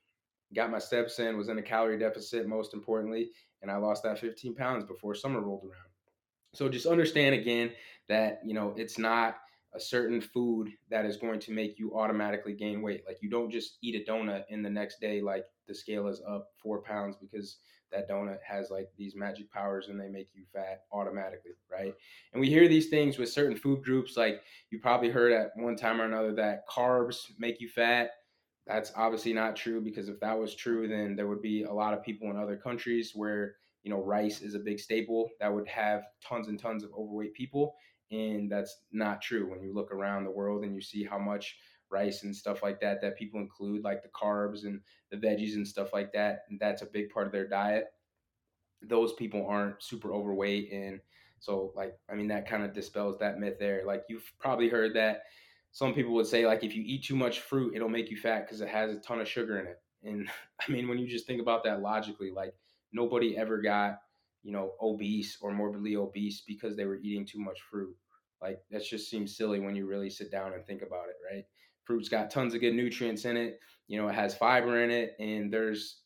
got 0.54 0.70
my 0.70 0.78
steps 0.78 1.18
in, 1.18 1.36
was 1.36 1.48
in 1.48 1.58
a 1.58 1.62
calorie 1.62 1.98
deficit, 1.98 2.46
most 2.46 2.74
importantly, 2.74 3.30
and 3.62 3.70
I 3.70 3.76
lost 3.76 4.02
that 4.04 4.18
15 4.18 4.54
pounds 4.54 4.84
before 4.84 5.14
summer 5.14 5.40
rolled 5.40 5.64
around. 5.64 5.90
So 6.54 6.68
just 6.68 6.86
understand 6.86 7.34
again 7.34 7.72
that, 8.08 8.40
you 8.44 8.54
know, 8.54 8.74
it's 8.76 8.98
not 8.98 9.36
a 9.74 9.80
certain 9.80 10.20
food 10.20 10.70
that 10.88 11.04
is 11.04 11.16
going 11.16 11.40
to 11.40 11.52
make 11.52 11.78
you 11.78 11.94
automatically 11.94 12.54
gain 12.54 12.80
weight. 12.80 13.02
Like 13.06 13.18
you 13.20 13.28
don't 13.28 13.50
just 13.50 13.78
eat 13.82 13.94
a 13.94 14.10
donut 14.10 14.44
and 14.50 14.64
the 14.64 14.70
next 14.70 15.00
day, 15.00 15.20
like 15.20 15.44
the 15.68 15.74
scale 15.74 16.06
is 16.08 16.22
up 16.26 16.48
four 16.62 16.82
pounds 16.82 17.16
because 17.20 17.58
that 17.92 18.08
donut 18.08 18.38
has 18.46 18.70
like 18.70 18.88
these 18.96 19.14
magic 19.14 19.50
powers 19.50 19.88
and 19.88 20.00
they 20.00 20.08
make 20.08 20.28
you 20.34 20.44
fat 20.52 20.82
automatically, 20.92 21.52
right? 21.70 21.94
And 22.32 22.40
we 22.40 22.48
hear 22.48 22.68
these 22.68 22.88
things 22.88 23.18
with 23.18 23.30
certain 23.30 23.56
food 23.56 23.84
groups, 23.84 24.16
like 24.16 24.42
you 24.70 24.78
probably 24.80 25.10
heard 25.10 25.32
at 25.32 25.50
one 25.56 25.76
time 25.76 26.00
or 26.00 26.04
another 26.04 26.34
that 26.34 26.68
carbs 26.68 27.30
make 27.38 27.60
you 27.60 27.68
fat 27.68 28.10
that's 28.66 28.92
obviously 28.96 29.32
not 29.32 29.54
true 29.54 29.80
because 29.80 30.08
if 30.08 30.18
that 30.20 30.38
was 30.38 30.54
true, 30.54 30.88
then 30.88 31.14
there 31.14 31.28
would 31.28 31.42
be 31.42 31.62
a 31.62 31.72
lot 31.72 31.94
of 31.94 32.02
people 32.02 32.30
in 32.30 32.36
other 32.36 32.56
countries 32.56 33.12
where 33.14 33.54
you 33.84 33.90
know 33.90 34.02
rice 34.02 34.42
is 34.42 34.54
a 34.54 34.58
big 34.58 34.80
staple 34.80 35.30
that 35.40 35.52
would 35.52 35.68
have 35.68 36.02
tons 36.26 36.48
and 36.48 36.58
tons 36.58 36.82
of 36.82 36.90
overweight 36.92 37.34
people, 37.34 37.74
and 38.10 38.50
that's 38.50 38.82
not 38.90 39.22
true 39.22 39.48
when 39.48 39.62
you 39.62 39.72
look 39.72 39.92
around 39.92 40.24
the 40.24 40.30
world 40.30 40.64
and 40.64 40.74
you 40.74 40.80
see 40.80 41.04
how 41.04 41.18
much 41.18 41.56
rice 41.90 42.22
and 42.22 42.34
stuff 42.34 42.62
like 42.62 42.80
that 42.80 43.00
that 43.00 43.16
people 43.16 43.40
include 43.40 43.82
like 43.82 44.02
the 44.02 44.08
carbs 44.08 44.64
and 44.64 44.80
the 45.10 45.16
veggies 45.16 45.54
and 45.54 45.66
stuff 45.66 45.92
like 45.92 46.12
that 46.12 46.40
and 46.48 46.58
that's 46.58 46.82
a 46.82 46.86
big 46.86 47.10
part 47.10 47.26
of 47.26 47.32
their 47.32 47.48
diet 47.48 47.86
those 48.82 49.12
people 49.14 49.46
aren't 49.48 49.82
super 49.82 50.12
overweight 50.12 50.70
and 50.72 51.00
so 51.38 51.72
like 51.76 51.98
i 52.10 52.14
mean 52.14 52.28
that 52.28 52.48
kind 52.48 52.64
of 52.64 52.72
dispels 52.72 53.18
that 53.18 53.38
myth 53.38 53.56
there 53.58 53.84
like 53.86 54.02
you've 54.08 54.32
probably 54.38 54.68
heard 54.68 54.94
that 54.94 55.22
some 55.76 55.92
people 55.92 56.14
would 56.14 56.26
say 56.26 56.46
like 56.46 56.64
if 56.64 56.74
you 56.74 56.82
eat 56.86 57.04
too 57.04 57.14
much 57.14 57.40
fruit, 57.40 57.74
it'll 57.76 57.90
make 57.90 58.10
you 58.10 58.16
fat 58.16 58.46
because 58.46 58.62
it 58.62 58.68
has 58.68 58.90
a 58.90 58.98
ton 59.00 59.20
of 59.20 59.28
sugar 59.28 59.60
in 59.60 59.66
it. 59.66 59.82
And 60.02 60.26
I 60.66 60.72
mean, 60.72 60.88
when 60.88 60.98
you 60.98 61.06
just 61.06 61.26
think 61.26 61.38
about 61.38 61.64
that 61.64 61.82
logically, 61.82 62.30
like 62.30 62.54
nobody 62.94 63.36
ever 63.36 63.60
got 63.60 63.98
you 64.42 64.52
know 64.52 64.72
obese 64.80 65.36
or 65.42 65.52
morbidly 65.52 65.96
obese 65.96 66.40
because 66.46 66.76
they 66.76 66.86
were 66.86 66.96
eating 67.02 67.26
too 67.26 67.40
much 67.40 67.60
fruit. 67.60 67.94
Like 68.40 68.60
that 68.70 68.84
just 68.84 69.10
seems 69.10 69.36
silly 69.36 69.60
when 69.60 69.76
you 69.76 69.86
really 69.86 70.08
sit 70.08 70.30
down 70.30 70.54
and 70.54 70.64
think 70.64 70.80
about 70.80 71.08
it, 71.10 71.16
right? 71.30 71.44
Fruit's 71.86 72.08
got 72.08 72.30
tons 72.30 72.54
of 72.54 72.60
good 72.60 72.74
nutrients 72.74 73.24
in 73.24 73.36
it. 73.36 73.60
You 73.88 74.00
know, 74.00 74.08
it 74.08 74.14
has 74.14 74.36
fiber 74.36 74.82
in 74.82 74.90
it, 74.90 75.14
and 75.18 75.52
there's 75.52 76.00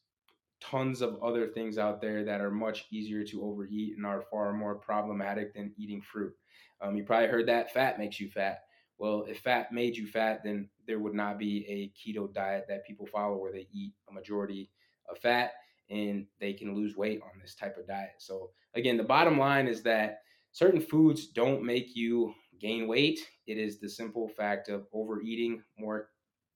tons 0.61 1.01
of 1.01 1.17
other 1.23 1.49
things 1.49 1.79
out 1.79 2.01
there 2.01 2.23
that 2.25 2.43
are 2.43 2.51
much 2.51 2.85
easier 2.91 3.25
to 3.25 3.43
overeat 3.43 3.97
and 3.97 4.05
are 4.05 4.23
far 4.31 4.53
more 4.53 4.75
problematic 4.75 5.55
than 5.55 5.73
eating 5.79 6.03
fruit. 6.03 6.35
Um, 6.83 6.97
you 6.97 7.05
probably 7.05 7.29
heard 7.29 7.49
that 7.49 7.73
fat 7.73 7.99
makes 7.99 8.21
you 8.21 8.29
fat. 8.29 8.61
Well, 8.99 9.25
if 9.27 9.39
fat 9.39 9.73
made 9.73 9.97
you 9.97 10.07
fat, 10.07 10.43
then 10.45 10.69
there 10.87 10.99
would 10.99 11.15
not 11.15 11.39
be 11.39 11.65
a 11.67 11.91
keto 11.99 12.33
diet 12.33 12.67
that 12.69 12.87
people 12.87 13.07
follow 13.07 13.39
where 13.39 13.53
they 13.53 13.67
eat 13.73 13.95
a 14.11 14.13
majority 14.13 14.71
of 15.11 15.19
fat 15.19 15.53
and 15.89 16.27
they 16.39 16.53
can 16.53 16.75
lose 16.75 16.97
weight 16.97 17.21
on 17.23 17.41
this 17.41 17.55
type 17.55 17.77
of 17.79 17.87
diet. 17.87 18.17
So, 18.19 18.51
again, 18.75 18.99
the 18.99 19.03
bottom 19.03 19.39
line 19.39 19.67
is 19.67 19.83
that 19.85 20.19
certain 20.53 20.81
foods 20.81 21.29
don't 21.29 21.65
make 21.65 21.97
you 21.97 22.35
gain 22.61 22.89
weight. 22.89 23.21
It 23.47 23.59
is 23.59 23.81
the 23.81 23.89
simple 23.89 24.29
fact 24.29 24.69
of 24.69 24.87
overeating 24.93 25.63
more 25.79 26.11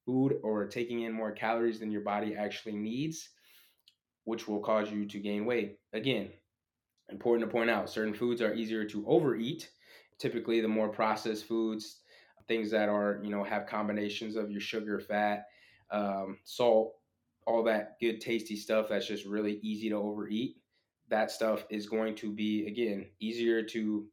food 0.06 0.34
or 0.42 0.66
taking 0.68 1.02
in 1.02 1.12
more 1.12 1.32
calories 1.32 1.80
than 1.80 1.90
your 1.90 2.02
body 2.02 2.36
actually 2.36 2.76
needs, 2.76 3.30
which 4.24 4.48
will 4.48 4.60
cause 4.60 4.90
you 4.90 5.06
to 5.06 5.18
gain 5.20 5.44
weight. 5.46 5.78
Again, 5.92 6.30
important 7.10 7.48
to 7.48 7.52
point 7.52 7.70
out 7.70 7.90
certain 7.90 8.14
foods 8.14 8.42
are 8.42 8.54
easier 8.54 8.84
to 8.86 9.06
overeat. 9.06 9.70
Typically, 10.18 10.60
the 10.60 10.68
more 10.68 10.88
processed 10.88 11.46
foods, 11.46 12.00
things 12.48 12.70
that 12.70 12.88
are 12.88 13.20
you 13.22 13.30
know 13.30 13.44
have 13.44 13.66
combinations 13.66 14.36
of 14.36 14.50
your 14.50 14.60
sugar, 14.60 15.00
fat, 15.00 15.46
um, 15.90 16.38
salt, 16.44 16.94
all 17.46 17.62
that 17.64 17.98
good 18.00 18.20
tasty 18.20 18.56
stuff 18.56 18.88
that's 18.88 19.06
just 19.08 19.26
really 19.26 19.58
easy 19.62 19.88
to 19.90 19.96
overeat. 19.96 20.56
that 21.08 21.30
stuff 21.30 21.66
is 21.70 21.88
going 21.88 22.14
to 22.16 22.32
be 22.32 22.66
again 22.66 23.06
easier 23.20 23.62
to 23.62 24.06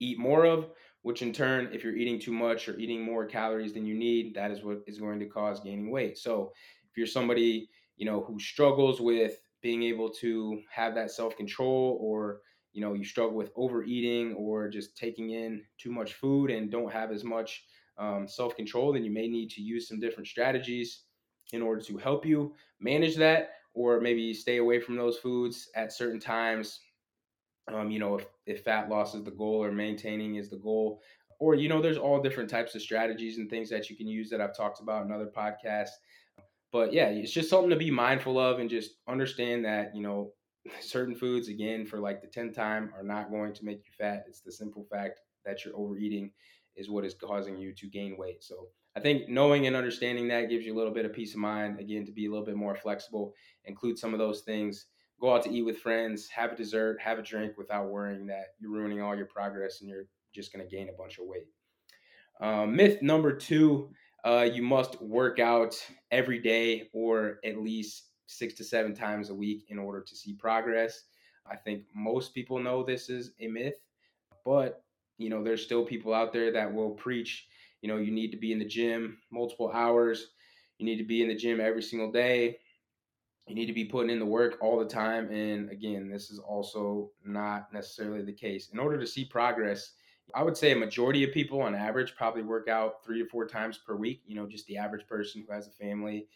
eat 0.00 0.18
more 0.18 0.44
of 0.46 0.70
which 1.04 1.20
in 1.20 1.34
turn 1.34 1.68
if 1.70 1.84
you're 1.84 1.96
eating 1.96 2.18
too 2.18 2.32
much 2.32 2.66
or 2.66 2.78
eating 2.78 3.02
more 3.02 3.26
calories 3.26 3.74
than 3.74 3.84
you 3.84 3.94
need 3.94 4.34
that 4.34 4.50
is 4.50 4.64
what 4.64 4.78
is 4.86 4.98
going 4.98 5.20
to 5.20 5.26
cause 5.26 5.60
gaining 5.60 5.90
weight. 5.90 6.16
So 6.16 6.50
if 6.90 6.96
you're 6.96 7.06
somebody 7.06 7.68
you 7.96 8.06
know 8.06 8.22
who 8.22 8.40
struggles 8.40 9.02
with 9.02 9.38
being 9.60 9.82
able 9.82 10.08
to 10.08 10.62
have 10.70 10.94
that 10.94 11.10
self-control 11.10 11.98
or 12.00 12.40
you 12.72 12.80
know 12.80 12.94
you 12.94 13.04
struggle 13.04 13.36
with 13.36 13.52
overeating 13.54 14.32
or 14.34 14.68
just 14.70 14.96
taking 14.96 15.30
in 15.30 15.62
too 15.76 15.92
much 15.92 16.14
food 16.14 16.50
and 16.50 16.70
don't 16.70 16.90
have 16.90 17.12
as 17.12 17.22
much 17.22 17.66
um, 17.98 18.26
self-control 18.26 18.94
then 18.94 19.04
you 19.04 19.12
may 19.12 19.28
need 19.28 19.50
to 19.50 19.60
use 19.60 19.86
some 19.86 20.00
different 20.00 20.26
strategies 20.26 21.02
in 21.52 21.60
order 21.60 21.82
to 21.82 21.98
help 21.98 22.24
you 22.24 22.54
manage 22.80 23.14
that 23.16 23.50
or 23.74 24.00
maybe 24.00 24.32
stay 24.32 24.56
away 24.56 24.80
from 24.80 24.96
those 24.96 25.18
foods 25.18 25.68
at 25.76 25.92
certain 25.92 26.18
times 26.18 26.80
um, 27.72 27.90
you 27.90 27.98
know 27.98 28.16
if, 28.16 28.26
if 28.46 28.64
fat 28.64 28.88
loss 28.88 29.14
is 29.14 29.24
the 29.24 29.30
goal 29.30 29.62
or 29.62 29.72
maintaining 29.72 30.36
is 30.36 30.50
the 30.50 30.56
goal 30.56 31.00
or 31.38 31.54
you 31.54 31.68
know 31.68 31.80
there's 31.80 31.98
all 31.98 32.20
different 32.20 32.48
types 32.48 32.74
of 32.74 32.82
strategies 32.82 33.38
and 33.38 33.50
things 33.50 33.70
that 33.70 33.90
you 33.90 33.96
can 33.96 34.06
use 34.06 34.30
that 34.30 34.40
i've 34.40 34.56
talked 34.56 34.80
about 34.80 35.04
in 35.04 35.12
other 35.12 35.30
podcasts. 35.34 35.96
But 36.72 36.92
yeah 36.92 37.08
it's 37.08 37.32
just 37.32 37.50
something 37.50 37.70
to 37.70 37.76
be 37.76 37.90
mindful 37.90 38.38
of 38.38 38.58
and 38.58 38.68
just 38.68 38.96
understand 39.08 39.64
that 39.64 39.94
you 39.94 40.02
know 40.02 40.32
certain 40.80 41.14
foods 41.14 41.48
again 41.48 41.86
for 41.86 41.98
like 41.98 42.20
the 42.20 42.28
10th 42.28 42.54
time 42.54 42.92
are 42.96 43.04
not 43.04 43.30
going 43.30 43.52
to 43.54 43.64
make 43.64 43.78
you 43.78 43.92
fat. 43.96 44.24
It's 44.28 44.40
the 44.40 44.52
simple 44.52 44.86
fact 44.90 45.20
that 45.44 45.64
you're 45.64 45.76
overeating 45.76 46.30
is 46.74 46.90
what 46.90 47.04
is 47.04 47.14
causing 47.14 47.56
you 47.58 47.72
to 47.74 47.86
gain 47.86 48.16
weight. 48.16 48.42
So 48.42 48.68
i 48.96 49.00
think 49.00 49.28
knowing 49.28 49.66
and 49.66 49.76
understanding 49.76 50.28
that 50.28 50.48
gives 50.48 50.64
you 50.64 50.74
a 50.74 50.78
little 50.78 50.92
bit 50.92 51.04
of 51.04 51.12
peace 51.12 51.34
of 51.34 51.40
mind 51.40 51.80
again 51.80 52.04
to 52.06 52.12
be 52.12 52.26
a 52.26 52.30
little 52.30 52.44
bit 52.44 52.56
more 52.56 52.76
flexible 52.76 53.34
include 53.64 53.98
some 53.98 54.12
of 54.12 54.18
those 54.18 54.42
things 54.42 54.86
go 55.24 55.34
out 55.34 55.42
to 55.42 55.50
eat 55.50 55.62
with 55.62 55.78
friends 55.78 56.28
have 56.28 56.52
a 56.52 56.56
dessert 56.56 56.98
have 57.00 57.18
a 57.18 57.22
drink 57.22 57.56
without 57.56 57.88
worrying 57.88 58.26
that 58.26 58.48
you're 58.58 58.70
ruining 58.70 59.00
all 59.00 59.16
your 59.16 59.26
progress 59.26 59.80
and 59.80 59.88
you're 59.88 60.06
just 60.34 60.52
going 60.52 60.66
to 60.66 60.76
gain 60.76 60.88
a 60.88 60.92
bunch 60.92 61.18
of 61.18 61.24
weight 61.26 61.46
um, 62.40 62.74
myth 62.74 63.00
number 63.00 63.32
two 63.32 63.88
uh, 64.24 64.48
you 64.50 64.62
must 64.62 65.00
work 65.02 65.38
out 65.38 65.74
every 66.10 66.38
day 66.38 66.88
or 66.92 67.38
at 67.44 67.58
least 67.58 68.04
six 68.26 68.54
to 68.54 68.64
seven 68.64 68.94
times 68.94 69.30
a 69.30 69.34
week 69.34 69.66
in 69.68 69.78
order 69.78 70.00
to 70.00 70.16
see 70.16 70.32
progress. 70.32 71.04
I 71.46 71.56
think 71.56 71.84
most 71.94 72.34
people 72.34 72.58
know 72.58 72.82
this 72.82 73.10
is 73.10 73.32
a 73.40 73.48
myth, 73.48 73.74
but 74.44 74.82
you 75.18 75.28
know, 75.28 75.44
there's 75.44 75.62
still 75.62 75.84
people 75.84 76.12
out 76.12 76.32
there 76.32 76.50
that 76.52 76.72
will 76.72 76.90
preach, 76.90 77.46
you 77.82 77.88
know, 77.88 77.98
you 77.98 78.10
need 78.10 78.30
to 78.30 78.36
be 78.36 78.50
in 78.50 78.58
the 78.58 78.64
gym 78.64 79.18
multiple 79.30 79.70
hours, 79.72 80.28
you 80.78 80.86
need 80.86 80.96
to 80.96 81.04
be 81.04 81.22
in 81.22 81.28
the 81.28 81.36
gym 81.36 81.60
every 81.60 81.82
single 81.82 82.10
day, 82.10 82.58
you 83.46 83.54
need 83.54 83.66
to 83.66 83.72
be 83.72 83.84
putting 83.84 84.10
in 84.10 84.18
the 84.18 84.26
work 84.26 84.56
all 84.60 84.78
the 84.78 84.86
time. 84.86 85.30
And 85.30 85.70
again, 85.70 86.08
this 86.08 86.30
is 86.30 86.38
also 86.38 87.10
not 87.24 87.72
necessarily 87.72 88.22
the 88.22 88.32
case. 88.32 88.70
In 88.72 88.78
order 88.78 88.98
to 88.98 89.06
see 89.06 89.24
progress, 89.24 89.92
I 90.34 90.42
would 90.42 90.56
say 90.56 90.72
a 90.72 90.76
majority 90.76 91.24
of 91.24 91.32
people 91.32 91.60
on 91.60 91.74
average 91.74 92.16
probably 92.16 92.42
work 92.42 92.68
out 92.68 93.04
three 93.04 93.22
to 93.22 93.28
four 93.28 93.46
times 93.46 93.78
per 93.78 93.94
week. 93.94 94.22
You 94.26 94.36
know, 94.36 94.46
just 94.46 94.66
the 94.66 94.78
average 94.78 95.06
person 95.06 95.44
who 95.46 95.52
has 95.52 95.66
a 95.66 95.72
family, 95.72 96.26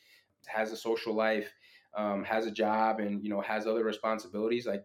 has 0.46 0.70
a 0.70 0.76
social 0.76 1.14
life, 1.14 1.50
um, 1.96 2.24
has 2.24 2.46
a 2.46 2.50
job 2.50 3.00
and 3.00 3.22
you 3.22 3.30
know 3.30 3.40
has 3.40 3.66
other 3.66 3.84
responsibilities 3.84 4.66
like 4.66 4.84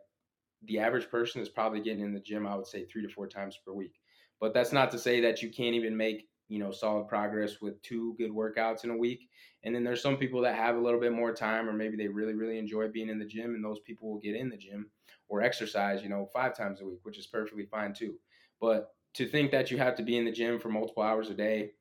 the 0.66 0.80
average 0.80 1.10
person 1.10 1.42
is 1.42 1.50
probably 1.50 1.82
getting 1.82 2.04
in 2.04 2.14
the 2.14 2.20
gym 2.20 2.48
i 2.48 2.56
would 2.56 2.68
say 2.68 2.86
three 2.86 3.02
to 3.02 3.10
four 3.10 3.28
times 3.28 3.60
per 3.66 3.74
week 3.74 4.00
but 4.40 4.54
that's 4.54 4.72
not 4.72 4.92
to 4.92 5.00
say 5.00 5.22
that 5.22 5.42
you 5.42 5.50
can't 5.50 5.76
even 5.76 5.96
make 5.96 6.28
you 6.54 6.60
know 6.60 6.72
solid 6.72 7.08
progress 7.08 7.62
with 7.62 7.82
two 7.82 8.14
good 8.20 8.30
workouts 8.30 8.84
in 8.84 8.92
a 8.92 8.98
week. 8.98 9.28
And 9.64 9.74
then 9.74 9.84
there's 9.84 10.04
some 10.04 10.18
people 10.18 10.42
that 10.42 10.56
have 10.56 10.76
a 10.76 10.80
little 10.80 11.00
bit 11.00 11.12
more 11.12 11.34
time 11.34 11.68
or 11.68 11.74
maybe 11.74 11.98
they 11.98 12.08
really 12.08 12.36
really 12.36 12.60
enjoy 12.60 12.90
being 12.90 13.10
in 13.10 13.18
the 13.18 13.26
gym 13.26 13.56
and 13.56 13.64
those 13.64 13.80
people 13.80 14.12
will 14.12 14.20
get 14.20 14.36
in 14.36 14.50
the 14.50 14.58
gym 14.58 14.92
or 15.30 15.42
exercise 15.42 16.04
you 16.04 16.10
know 16.10 16.30
five 16.32 16.56
times 16.56 16.82
a 16.82 16.86
week 16.86 17.00
which 17.02 17.18
is 17.18 17.26
perfectly 17.26 17.66
fine 17.66 17.92
too. 17.92 18.16
But 18.62 18.94
to 19.16 19.28
think 19.28 19.50
that 19.52 19.72
you 19.72 19.78
have 19.80 19.96
to 19.96 20.04
be 20.04 20.18
in 20.18 20.26
the 20.26 20.32
gym 20.32 20.60
for 20.60 20.70
multiple 20.70 21.04
hours 21.04 21.30
a 21.30 21.34
day 21.34 21.72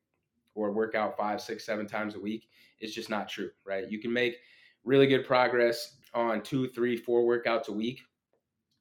or 0.55 0.71
work 0.71 0.95
out 0.95 1.15
five 1.15 1.39
six 1.39 1.65
seven 1.65 1.85
times 1.85 2.15
a 2.15 2.19
week 2.19 2.47
is 2.79 2.95
just 2.95 3.11
not 3.11 3.29
true 3.29 3.51
right? 3.65 3.89
You 3.89 3.99
can 3.99 4.11
make 4.11 4.37
really 4.83 5.05
good 5.05 5.25
progress 5.25 5.97
on 6.15 6.41
two, 6.41 6.69
three, 6.69 6.97
four 6.97 7.21
workouts 7.23 7.67
a 7.67 7.71
week 7.71 8.01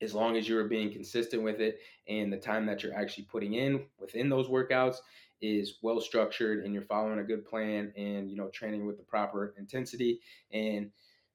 as 0.03 0.15
long 0.15 0.37
as 0.37 0.49
you're 0.49 0.69
being 0.69 0.93
consistent 0.93 1.43
with 1.43 1.61
it 1.61 1.79
and 2.09 2.33
the 2.33 2.37
time 2.37 2.67
that 2.67 2.83
you're 2.83 2.95
actually 2.95 3.25
putting 3.25 3.55
in 3.55 3.85
within 4.01 4.29
those 4.29 4.49
workouts 4.49 4.97
is 5.43 5.75
well 5.83 6.01
structured 6.01 6.65
and 6.65 6.73
you're 6.73 6.85
following 6.85 7.19
a 7.19 7.25
good 7.25 7.45
plan 7.45 7.93
and 7.97 8.31
you 8.31 8.37
know 8.37 8.49
training 8.49 8.87
with 8.87 8.97
the 8.97 9.03
proper 9.03 9.55
intensity 9.59 10.21
and 10.53 10.91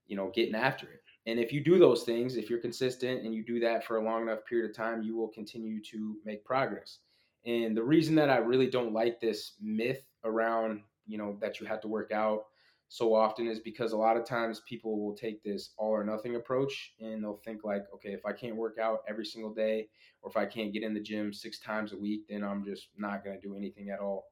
you 0.08 0.16
know 0.16 0.32
getting 0.34 0.56
after 0.56 0.88
it. 0.88 1.02
And 1.26 1.40
if 1.40 1.52
you 1.52 1.62
do 1.62 1.78
those 1.78 2.04
things 2.04 2.38
if 2.38 2.50
you're 2.50 2.60
consistent 2.60 3.24
and 3.24 3.36
you 3.36 3.44
do 3.44 3.60
that 3.60 3.86
for 3.86 3.98
a 3.98 4.04
long 4.04 4.24
enough 4.24 4.46
period 4.48 4.70
of 4.70 4.76
time 4.76 5.04
you 5.04 5.16
will 5.16 5.28
continue 5.28 5.82
to 5.84 6.16
make 6.26 6.46
progress. 6.46 7.00
And 7.46 7.78
the 7.78 7.84
reason 7.84 8.16
that 8.16 8.30
i 8.30 8.38
really 8.38 8.70
don't 8.70 8.94
like 8.94 9.20
this 9.20 9.54
myth 9.62 10.04
around 10.24 10.82
you 11.06 11.18
know 11.18 11.38
that 11.42 11.60
you 11.60 11.68
have 11.68 11.82
to 11.82 11.88
work 11.88 12.12
out 12.12 12.46
so 12.90 13.14
often 13.14 13.48
is 13.48 13.60
because 13.60 13.92
a 13.92 13.98
lot 13.98 14.16
of 14.16 14.26
times 14.26 14.62
people 14.68 15.04
will 15.04 15.16
take 15.16 15.44
this 15.44 15.72
all 15.78 15.90
or 15.90 16.04
nothing 16.06 16.36
approach 16.36 16.94
and 17.00 17.24
they'll 17.24 17.42
think 17.44 17.64
like 17.64 17.84
okay 17.94 18.14
if 18.14 18.26
i 18.26 18.32
can't 18.32 18.56
work 18.56 18.78
out 18.82 19.00
every 19.10 19.26
single 19.26 19.54
day 19.54 19.88
or 20.22 20.30
if 20.30 20.38
i 20.38 20.46
can't 20.46 20.74
get 20.74 20.84
in 20.84 20.94
the 20.94 21.00
gym 21.00 21.34
six 21.34 21.60
times 21.60 21.92
a 21.92 21.98
week 21.98 22.22
then 22.30 22.44
i'm 22.44 22.64
just 22.64 22.88
not 22.98 23.24
going 23.24 23.40
to 23.40 23.48
do 23.48 23.56
anything 23.56 23.90
at 23.90 24.00
all. 24.00 24.26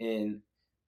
And 0.00 0.40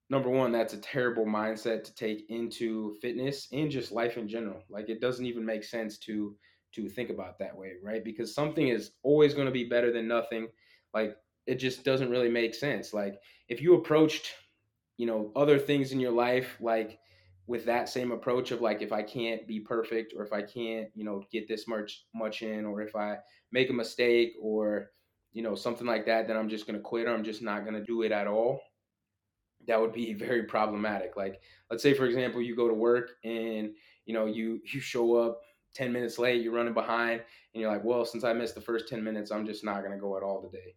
number 0.09 0.29
one 0.29 0.51
that's 0.51 0.73
a 0.73 0.77
terrible 0.77 1.25
mindset 1.25 1.83
to 1.83 1.95
take 1.95 2.29
into 2.29 2.95
fitness 3.01 3.47
and 3.51 3.71
just 3.71 3.91
life 3.91 4.17
in 4.17 4.27
general. 4.27 4.61
Like 4.69 4.89
it 4.89 5.01
doesn't 5.01 5.25
even 5.25 5.45
make 5.45 5.63
sense 5.63 5.97
to 5.99 6.35
to 6.73 6.89
think 6.89 7.09
about 7.09 7.39
that 7.39 7.55
way 7.55 7.73
right? 7.81 8.03
Because 8.03 8.35
something 8.35 8.67
is 8.67 8.91
always 9.03 9.33
going 9.33 9.47
to 9.47 9.51
be 9.51 9.63
better 9.63 9.91
than 9.91 10.07
nothing. 10.07 10.47
Like 10.93 11.15
it 11.47 11.55
just 11.55 11.83
doesn't 11.83 12.09
really 12.09 12.29
make 12.29 12.53
sense. 12.53 12.93
Like 12.93 13.19
if 13.47 13.61
you 13.61 13.75
approached 13.75 14.31
you 14.97 15.05
know 15.05 15.31
other 15.35 15.59
things 15.59 15.91
in 15.91 15.99
your 15.99 16.11
life 16.11 16.55
like 16.61 16.99
with 17.47 17.65
that 17.65 17.89
same 17.89 18.11
approach 18.11 18.51
of 18.51 18.61
like 18.61 18.81
if 18.81 18.91
I 18.91 19.03
can't 19.03 19.47
be 19.47 19.59
perfect 19.59 20.13
or 20.15 20.23
if 20.23 20.33
I 20.33 20.41
can't, 20.41 20.89
you 20.95 21.03
know, 21.03 21.23
get 21.31 21.47
this 21.47 21.67
much 21.67 22.05
much 22.13 22.41
in 22.41 22.65
or 22.65 22.81
if 22.81 22.95
I 22.95 23.17
make 23.51 23.69
a 23.69 23.73
mistake 23.73 24.33
or 24.41 24.91
you 25.33 25.43
know 25.43 25.55
something 25.55 25.85
like 25.85 26.05
that 26.05 26.27
then 26.27 26.37
I'm 26.37 26.49
just 26.49 26.65
going 26.65 26.77
to 26.77 26.81
quit 26.81 27.07
or 27.07 27.13
I'm 27.13 27.23
just 27.23 27.41
not 27.41 27.63
going 27.63 27.75
to 27.75 27.83
do 27.83 28.01
it 28.01 28.11
at 28.11 28.27
all. 28.27 28.61
That 29.67 29.79
would 29.79 29.93
be 29.93 30.13
very 30.27 30.43
problematic. 30.43 31.15
Like 31.15 31.41
let's 31.69 31.83
say 31.83 31.93
for 31.93 32.05
example 32.05 32.41
you 32.41 32.55
go 32.55 32.67
to 32.67 32.73
work 32.73 33.11
and 33.23 33.71
you 34.05 34.13
know 34.13 34.25
you 34.25 34.61
you 34.73 34.79
show 34.79 35.15
up 35.15 35.41
10 35.75 35.91
minutes 35.91 36.17
late, 36.17 36.41
you're 36.41 36.53
running 36.53 36.73
behind 36.73 37.21
and 37.53 37.61
you're 37.61 37.71
like, 37.71 37.83
"Well, 37.83 38.05
since 38.05 38.23
I 38.23 38.31
missed 38.31 38.55
the 38.55 38.61
first 38.61 38.87
10 38.87 39.03
minutes, 39.03 39.29
I'm 39.29 39.45
just 39.45 39.63
not 39.63 39.81
going 39.81 39.91
to 39.91 39.99
go 39.99 40.15
at 40.15 40.23
all 40.23 40.41
today." 40.41 40.75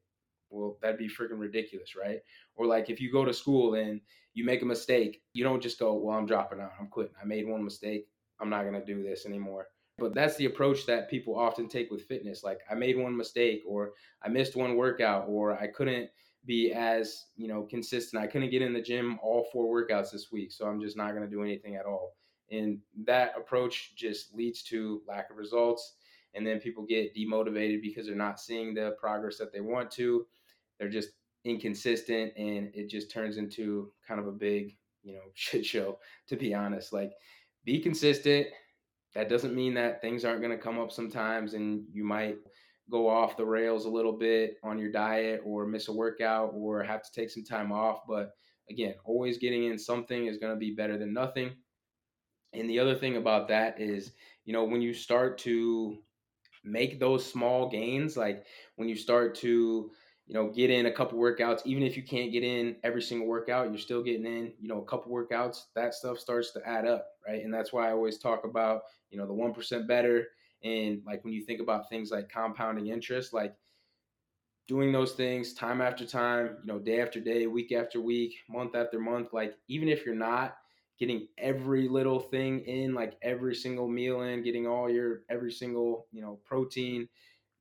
Well, 0.50 0.76
that'd 0.82 0.98
be 0.98 1.08
freaking 1.08 1.38
ridiculous, 1.38 1.94
right? 1.94 2.18
Or 2.56 2.66
like 2.66 2.90
if 2.90 3.00
you 3.00 3.12
go 3.12 3.24
to 3.24 3.32
school 3.32 3.74
and 3.74 4.00
you 4.38 4.44
make 4.44 4.62
a 4.62 4.66
mistake, 4.66 5.22
you 5.32 5.42
don't 5.42 5.60
just 5.60 5.80
go, 5.80 5.94
well, 5.94 6.16
I'm 6.16 6.24
dropping 6.24 6.60
out. 6.60 6.70
I'm 6.78 6.86
quitting. 6.86 7.14
I 7.20 7.24
made 7.24 7.48
one 7.48 7.64
mistake. 7.64 8.06
I'm 8.40 8.48
not 8.48 8.62
going 8.62 8.80
to 8.80 8.84
do 8.84 9.02
this 9.02 9.26
anymore. 9.26 9.66
But 9.98 10.14
that's 10.14 10.36
the 10.36 10.44
approach 10.44 10.86
that 10.86 11.10
people 11.10 11.36
often 11.36 11.68
take 11.68 11.90
with 11.90 12.06
fitness. 12.06 12.44
Like 12.44 12.60
I 12.70 12.76
made 12.76 12.96
one 12.96 13.16
mistake 13.16 13.64
or 13.66 13.94
I 14.22 14.28
missed 14.28 14.54
one 14.54 14.76
workout 14.76 15.24
or 15.26 15.60
I 15.60 15.66
couldn't 15.66 16.10
be 16.46 16.72
as, 16.72 17.26
you 17.34 17.48
know, 17.48 17.62
consistent. 17.62 18.22
I 18.22 18.28
couldn't 18.28 18.50
get 18.50 18.62
in 18.62 18.72
the 18.72 18.80
gym 18.80 19.18
all 19.24 19.48
four 19.52 19.66
workouts 19.66 20.12
this 20.12 20.30
week, 20.30 20.52
so 20.52 20.66
I'm 20.66 20.80
just 20.80 20.96
not 20.96 21.16
going 21.16 21.28
to 21.28 21.36
do 21.36 21.42
anything 21.42 21.74
at 21.74 21.84
all. 21.84 22.14
And 22.52 22.78
that 23.06 23.34
approach 23.36 23.96
just 23.96 24.32
leads 24.32 24.62
to 24.64 25.02
lack 25.08 25.30
of 25.30 25.36
results 25.36 25.96
and 26.34 26.46
then 26.46 26.60
people 26.60 26.86
get 26.86 27.12
demotivated 27.16 27.82
because 27.82 28.06
they're 28.06 28.14
not 28.14 28.38
seeing 28.38 28.72
the 28.72 28.94
progress 29.00 29.36
that 29.38 29.52
they 29.52 29.60
want 29.60 29.90
to. 29.92 30.26
They're 30.78 30.88
just 30.88 31.10
inconsistent 31.44 32.32
and 32.36 32.70
it 32.74 32.88
just 32.88 33.10
turns 33.10 33.36
into 33.36 33.92
kind 34.06 34.20
of 34.20 34.26
a 34.26 34.32
big, 34.32 34.76
you 35.02 35.14
know, 35.14 35.22
shit 35.34 35.64
show, 35.64 35.98
to 36.28 36.36
be 36.36 36.54
honest. 36.54 36.92
Like, 36.92 37.12
be 37.64 37.80
consistent. 37.80 38.46
That 39.14 39.28
doesn't 39.28 39.54
mean 39.54 39.74
that 39.74 40.00
things 40.00 40.24
aren't 40.24 40.42
going 40.42 40.56
to 40.56 40.62
come 40.62 40.78
up 40.78 40.92
sometimes 40.92 41.54
and 41.54 41.84
you 41.92 42.04
might 42.04 42.36
go 42.90 43.08
off 43.08 43.36
the 43.36 43.44
rails 43.44 43.84
a 43.84 43.90
little 43.90 44.12
bit 44.12 44.56
on 44.62 44.78
your 44.78 44.90
diet 44.90 45.42
or 45.44 45.66
miss 45.66 45.88
a 45.88 45.92
workout 45.92 46.52
or 46.54 46.82
have 46.82 47.02
to 47.02 47.12
take 47.12 47.30
some 47.30 47.44
time 47.44 47.72
off. 47.72 48.00
But 48.08 48.30
again, 48.70 48.94
always 49.04 49.38
getting 49.38 49.64
in 49.64 49.78
something 49.78 50.26
is 50.26 50.38
going 50.38 50.52
to 50.52 50.58
be 50.58 50.74
better 50.74 50.96
than 50.98 51.12
nothing. 51.12 51.52
And 52.52 52.68
the 52.68 52.78
other 52.78 52.94
thing 52.94 53.16
about 53.16 53.48
that 53.48 53.80
is, 53.80 54.12
you 54.44 54.52
know, 54.52 54.64
when 54.64 54.80
you 54.80 54.94
start 54.94 55.38
to 55.38 55.98
make 56.64 56.98
those 56.98 57.30
small 57.30 57.68
gains, 57.68 58.16
like 58.16 58.44
when 58.76 58.88
you 58.88 58.96
start 58.96 59.34
to 59.36 59.90
you 60.28 60.34
know, 60.34 60.50
get 60.50 60.68
in 60.70 60.86
a 60.86 60.92
couple 60.92 61.18
workouts. 61.18 61.62
Even 61.64 61.82
if 61.82 61.96
you 61.96 62.02
can't 62.02 62.30
get 62.30 62.44
in 62.44 62.76
every 62.84 63.00
single 63.00 63.26
workout, 63.26 63.70
you're 63.70 63.78
still 63.78 64.02
getting 64.02 64.26
in, 64.26 64.52
you 64.60 64.68
know, 64.68 64.82
a 64.82 64.84
couple 64.84 65.10
workouts. 65.10 65.64
That 65.74 65.94
stuff 65.94 66.18
starts 66.18 66.52
to 66.52 66.60
add 66.68 66.86
up, 66.86 67.06
right? 67.26 67.42
And 67.42 67.52
that's 67.52 67.72
why 67.72 67.88
I 67.88 67.92
always 67.92 68.18
talk 68.18 68.44
about, 68.44 68.82
you 69.10 69.18
know, 69.18 69.26
the 69.26 69.32
1% 69.32 69.88
better. 69.88 70.26
And 70.62 71.00
like 71.06 71.24
when 71.24 71.32
you 71.32 71.44
think 71.44 71.60
about 71.60 71.88
things 71.88 72.10
like 72.10 72.28
compounding 72.28 72.88
interest, 72.88 73.32
like 73.32 73.56
doing 74.66 74.92
those 74.92 75.12
things 75.12 75.54
time 75.54 75.80
after 75.80 76.04
time, 76.04 76.58
you 76.62 76.70
know, 76.70 76.78
day 76.78 77.00
after 77.00 77.20
day, 77.20 77.46
week 77.46 77.72
after 77.72 77.98
week, 78.02 78.34
month 78.50 78.74
after 78.74 79.00
month, 79.00 79.32
like 79.32 79.54
even 79.68 79.88
if 79.88 80.04
you're 80.04 80.14
not 80.14 80.58
getting 80.98 81.26
every 81.38 81.88
little 81.88 82.20
thing 82.20 82.60
in, 82.66 82.92
like 82.92 83.14
every 83.22 83.54
single 83.54 83.88
meal 83.88 84.20
in, 84.22 84.42
getting 84.42 84.66
all 84.66 84.90
your 84.90 85.22
every 85.30 85.52
single, 85.52 86.06
you 86.12 86.20
know, 86.20 86.38
protein 86.44 87.08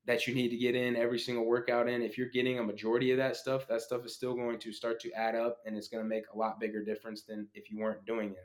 that 0.07 0.25
you 0.25 0.33
need 0.33 0.49
to 0.49 0.57
get 0.57 0.73
in, 0.73 0.95
every 0.95 1.19
single 1.19 1.45
workout 1.45 1.87
in. 1.87 2.01
If 2.01 2.17
you're 2.17 2.29
getting 2.29 2.59
a 2.59 2.63
majority 2.63 3.11
of 3.11 3.17
that 3.17 3.35
stuff, 3.35 3.67
that 3.67 3.81
stuff 3.81 4.05
is 4.05 4.15
still 4.15 4.33
going 4.33 4.57
to 4.59 4.71
start 4.71 5.01
to 5.01 5.11
add 5.11 5.35
up 5.35 5.57
and 5.65 5.77
it's 5.77 5.89
going 5.89 6.01
to 6.01 6.07
make 6.07 6.23
a 6.33 6.37
lot 6.37 6.59
bigger 6.59 6.83
difference 6.83 7.23
than 7.23 7.47
if 7.53 7.69
you 7.69 7.77
weren't 7.77 8.05
doing 8.05 8.31
it. 8.31 8.37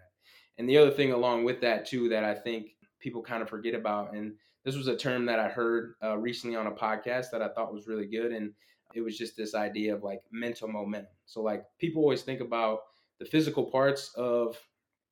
And 0.59 0.69
the 0.69 0.77
other 0.77 0.91
thing 0.91 1.13
along 1.13 1.45
with 1.45 1.61
that 1.61 1.87
too 1.87 2.09
that 2.09 2.25
I 2.25 2.35
think 2.35 2.77
people 2.99 3.23
kind 3.23 3.43
of 3.43 3.49
forget 3.49 3.75
about 3.75 4.13
and 4.15 4.35
this 4.65 4.77
was 4.77 4.87
a 4.87 4.97
term 4.97 5.25
that 5.27 5.41
I 5.41 5.49
heard 5.49 5.95
uh, 6.03 6.17
recently 6.19 6.57
on 6.57 6.67
a 6.67 6.73
podcast 6.73 7.31
that 7.31 7.43
I 7.43 7.49
thought 7.49 7.73
was 7.73 7.89
really 7.89 8.07
good 8.07 8.33
and 8.33 8.53
it 8.95 9.01
was 9.01 9.17
just 9.17 9.37
this 9.37 9.55
idea 9.55 9.95
of 9.95 10.03
like 10.03 10.21
mental 10.31 10.69
momentum. 10.69 11.11
So 11.27 11.43
like 11.43 11.65
people 11.79 12.03
always 12.03 12.23
think 12.23 12.41
about 12.41 12.81
the 13.19 13.25
physical 13.25 13.65
parts 13.65 14.13
of 14.15 14.59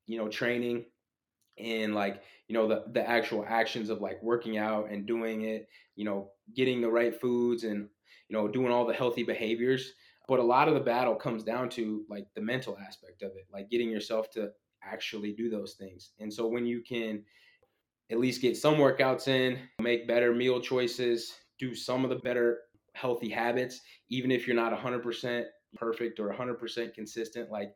you 0.05 0.17
know 0.17 0.27
training 0.27 0.85
and 1.57 1.95
like 1.95 2.23
you 2.51 2.57
know 2.57 2.67
the 2.67 2.83
the 2.91 3.09
actual 3.09 3.45
actions 3.47 3.89
of 3.89 4.01
like 4.01 4.21
working 4.21 4.57
out 4.57 4.91
and 4.91 5.05
doing 5.05 5.43
it 5.43 5.69
you 5.95 6.03
know 6.03 6.31
getting 6.53 6.81
the 6.81 6.91
right 6.91 7.15
foods 7.21 7.63
and 7.63 7.87
you 8.27 8.35
know 8.35 8.45
doing 8.49 8.73
all 8.73 8.85
the 8.85 8.93
healthy 8.93 9.23
behaviors. 9.23 9.93
But 10.27 10.39
a 10.39 10.43
lot 10.43 10.67
of 10.67 10.73
the 10.73 10.81
battle 10.81 11.15
comes 11.15 11.45
down 11.45 11.69
to 11.69 12.03
like 12.09 12.25
the 12.35 12.41
mental 12.41 12.77
aspect 12.85 13.21
of 13.21 13.31
it 13.37 13.47
like 13.53 13.69
getting 13.69 13.89
yourself 13.89 14.29
to 14.31 14.49
actually 14.83 15.31
do 15.31 15.49
those 15.49 15.75
things. 15.79 16.11
And 16.19 16.33
so 16.33 16.45
when 16.45 16.65
you 16.65 16.81
can 16.81 17.23
at 18.11 18.19
least 18.19 18.41
get 18.41 18.57
some 18.57 18.75
workouts 18.75 19.29
in 19.29 19.57
make 19.79 20.05
better 20.05 20.35
meal 20.35 20.59
choices 20.59 21.31
do 21.57 21.73
some 21.73 22.03
of 22.03 22.09
the 22.09 22.17
better 22.17 22.59
healthy 22.95 23.29
habits 23.29 23.79
even 24.09 24.29
if 24.29 24.45
you're 24.45 24.57
not 24.57 24.77
100% 24.77 25.45
perfect 25.75 26.19
or 26.19 26.33
100% 26.33 26.93
consistent 26.93 27.49
like 27.49 27.71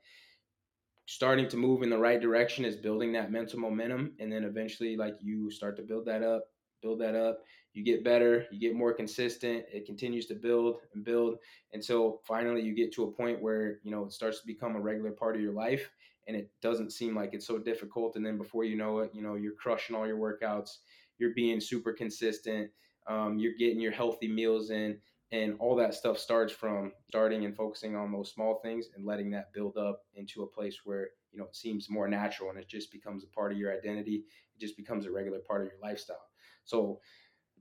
starting 1.05 1.47
to 1.50 1.57
move 1.57 1.83
in 1.83 1.89
the 1.89 1.97
right 1.97 2.21
direction 2.21 2.65
is 2.65 2.75
building 2.75 3.13
that 3.13 3.31
mental 3.31 3.59
momentum. 3.59 4.13
And 4.19 4.31
then 4.31 4.43
eventually 4.43 4.97
like 4.97 5.15
you 5.21 5.51
start 5.51 5.75
to 5.77 5.83
build 5.83 6.05
that 6.05 6.24
up 6.24 6.45
build 6.85 7.00
that 7.01 7.15
up. 7.15 7.39
You 7.74 7.83
get 7.83 8.03
better 8.03 8.45
you 8.51 8.59
get 8.59 8.75
more 8.75 8.93
consistent. 8.93 9.65
It 9.74 9.85
continues 9.85 10.27
to 10.27 10.35
build 10.35 10.77
and 10.93 11.03
build 11.03 11.38
until 11.74 12.21
finally 12.24 12.62
you 12.62 12.74
get 12.75 12.93
to 12.93 13.03
a 13.03 13.12
point 13.12 13.41
where 13.41 13.79
you 13.83 13.91
know 13.91 14.05
it 14.05 14.13
starts 14.13 14.39
to 14.41 14.47
become 14.47 14.75
a 14.75 14.79
regular 14.79 15.12
part 15.12 15.35
of 15.35 15.41
your 15.41 15.53
life 15.53 15.89
and 16.27 16.38
it 16.38 16.50
doesn't 16.62 16.91
seem 16.91 17.15
like 17.15 17.33
it's 17.33 17.47
so 17.47 17.57
difficult. 17.57 18.15
And 18.15 18.25
then 18.25 18.38
before 18.38 18.63
you 18.63 18.77
know 18.77 19.00
it 19.00 19.12
you 19.13 19.21
know 19.21 19.35
you're 19.35 19.53
crushing 19.53 19.95
all 19.95 20.07
your 20.07 20.17
workouts. 20.17 20.77
You're 21.17 21.33
being 21.33 21.59
super 21.59 21.91
consistent. 21.93 22.69
Um, 23.07 23.39
you're 23.39 23.53
getting 23.57 23.79
your 23.79 23.91
healthy 23.91 24.27
meals 24.27 24.69
in 24.69 24.97
and 25.32 25.55
all 25.60 25.75
that 25.75 25.94
stuff 25.94 26.17
starts 26.20 26.53
from 26.53 26.91
starting 27.08 27.46
and 27.46 27.55
focusing 27.55 27.96
on 27.96 28.12
those 28.12 28.32
small 28.32 28.60
things 28.62 28.88
and 28.96 29.05
letting 29.05 29.32
that 29.32 29.51
build 29.53 29.77
up 29.77 30.03
into 30.15 30.44
a 30.44 30.48
place 30.48 30.79
where 30.86 31.10
you 31.32 31.39
know 31.39 31.46
it 31.46 31.55
seems 31.55 31.89
more 31.89 32.08
natural 32.08 32.50
and 32.50 32.60
it 32.60 32.67
just 32.67 32.91
becomes 32.91 33.24
a 33.24 33.27
part 33.27 33.51
of 33.51 33.58
your 33.58 33.75
identity. 33.75 34.24
It 34.55 34.60
just 34.60 34.77
becomes 34.77 35.05
a 35.05 35.12
regular 35.12 35.39
part 35.39 35.62
of 35.62 35.67
your 35.67 35.79
lifestyle. 35.82 36.27
So 36.65 37.00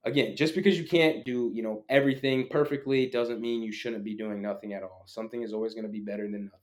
again 0.04 0.36
just 0.36 0.54
because 0.54 0.78
you 0.78 0.86
can't 0.86 1.24
do 1.24 1.50
you 1.54 1.62
know 1.62 1.84
everything 1.88 2.46
perfectly 2.50 3.06
doesn't 3.06 3.40
mean 3.40 3.62
you 3.62 3.72
shouldn't 3.72 4.04
be 4.04 4.14
doing 4.14 4.42
nothing 4.42 4.74
at 4.74 4.82
all. 4.82 5.04
Something 5.06 5.42
is 5.42 5.52
always 5.52 5.74
going 5.74 5.86
to 5.86 5.92
be 5.92 6.00
better 6.00 6.30
than 6.30 6.50
nothing. 6.52 6.60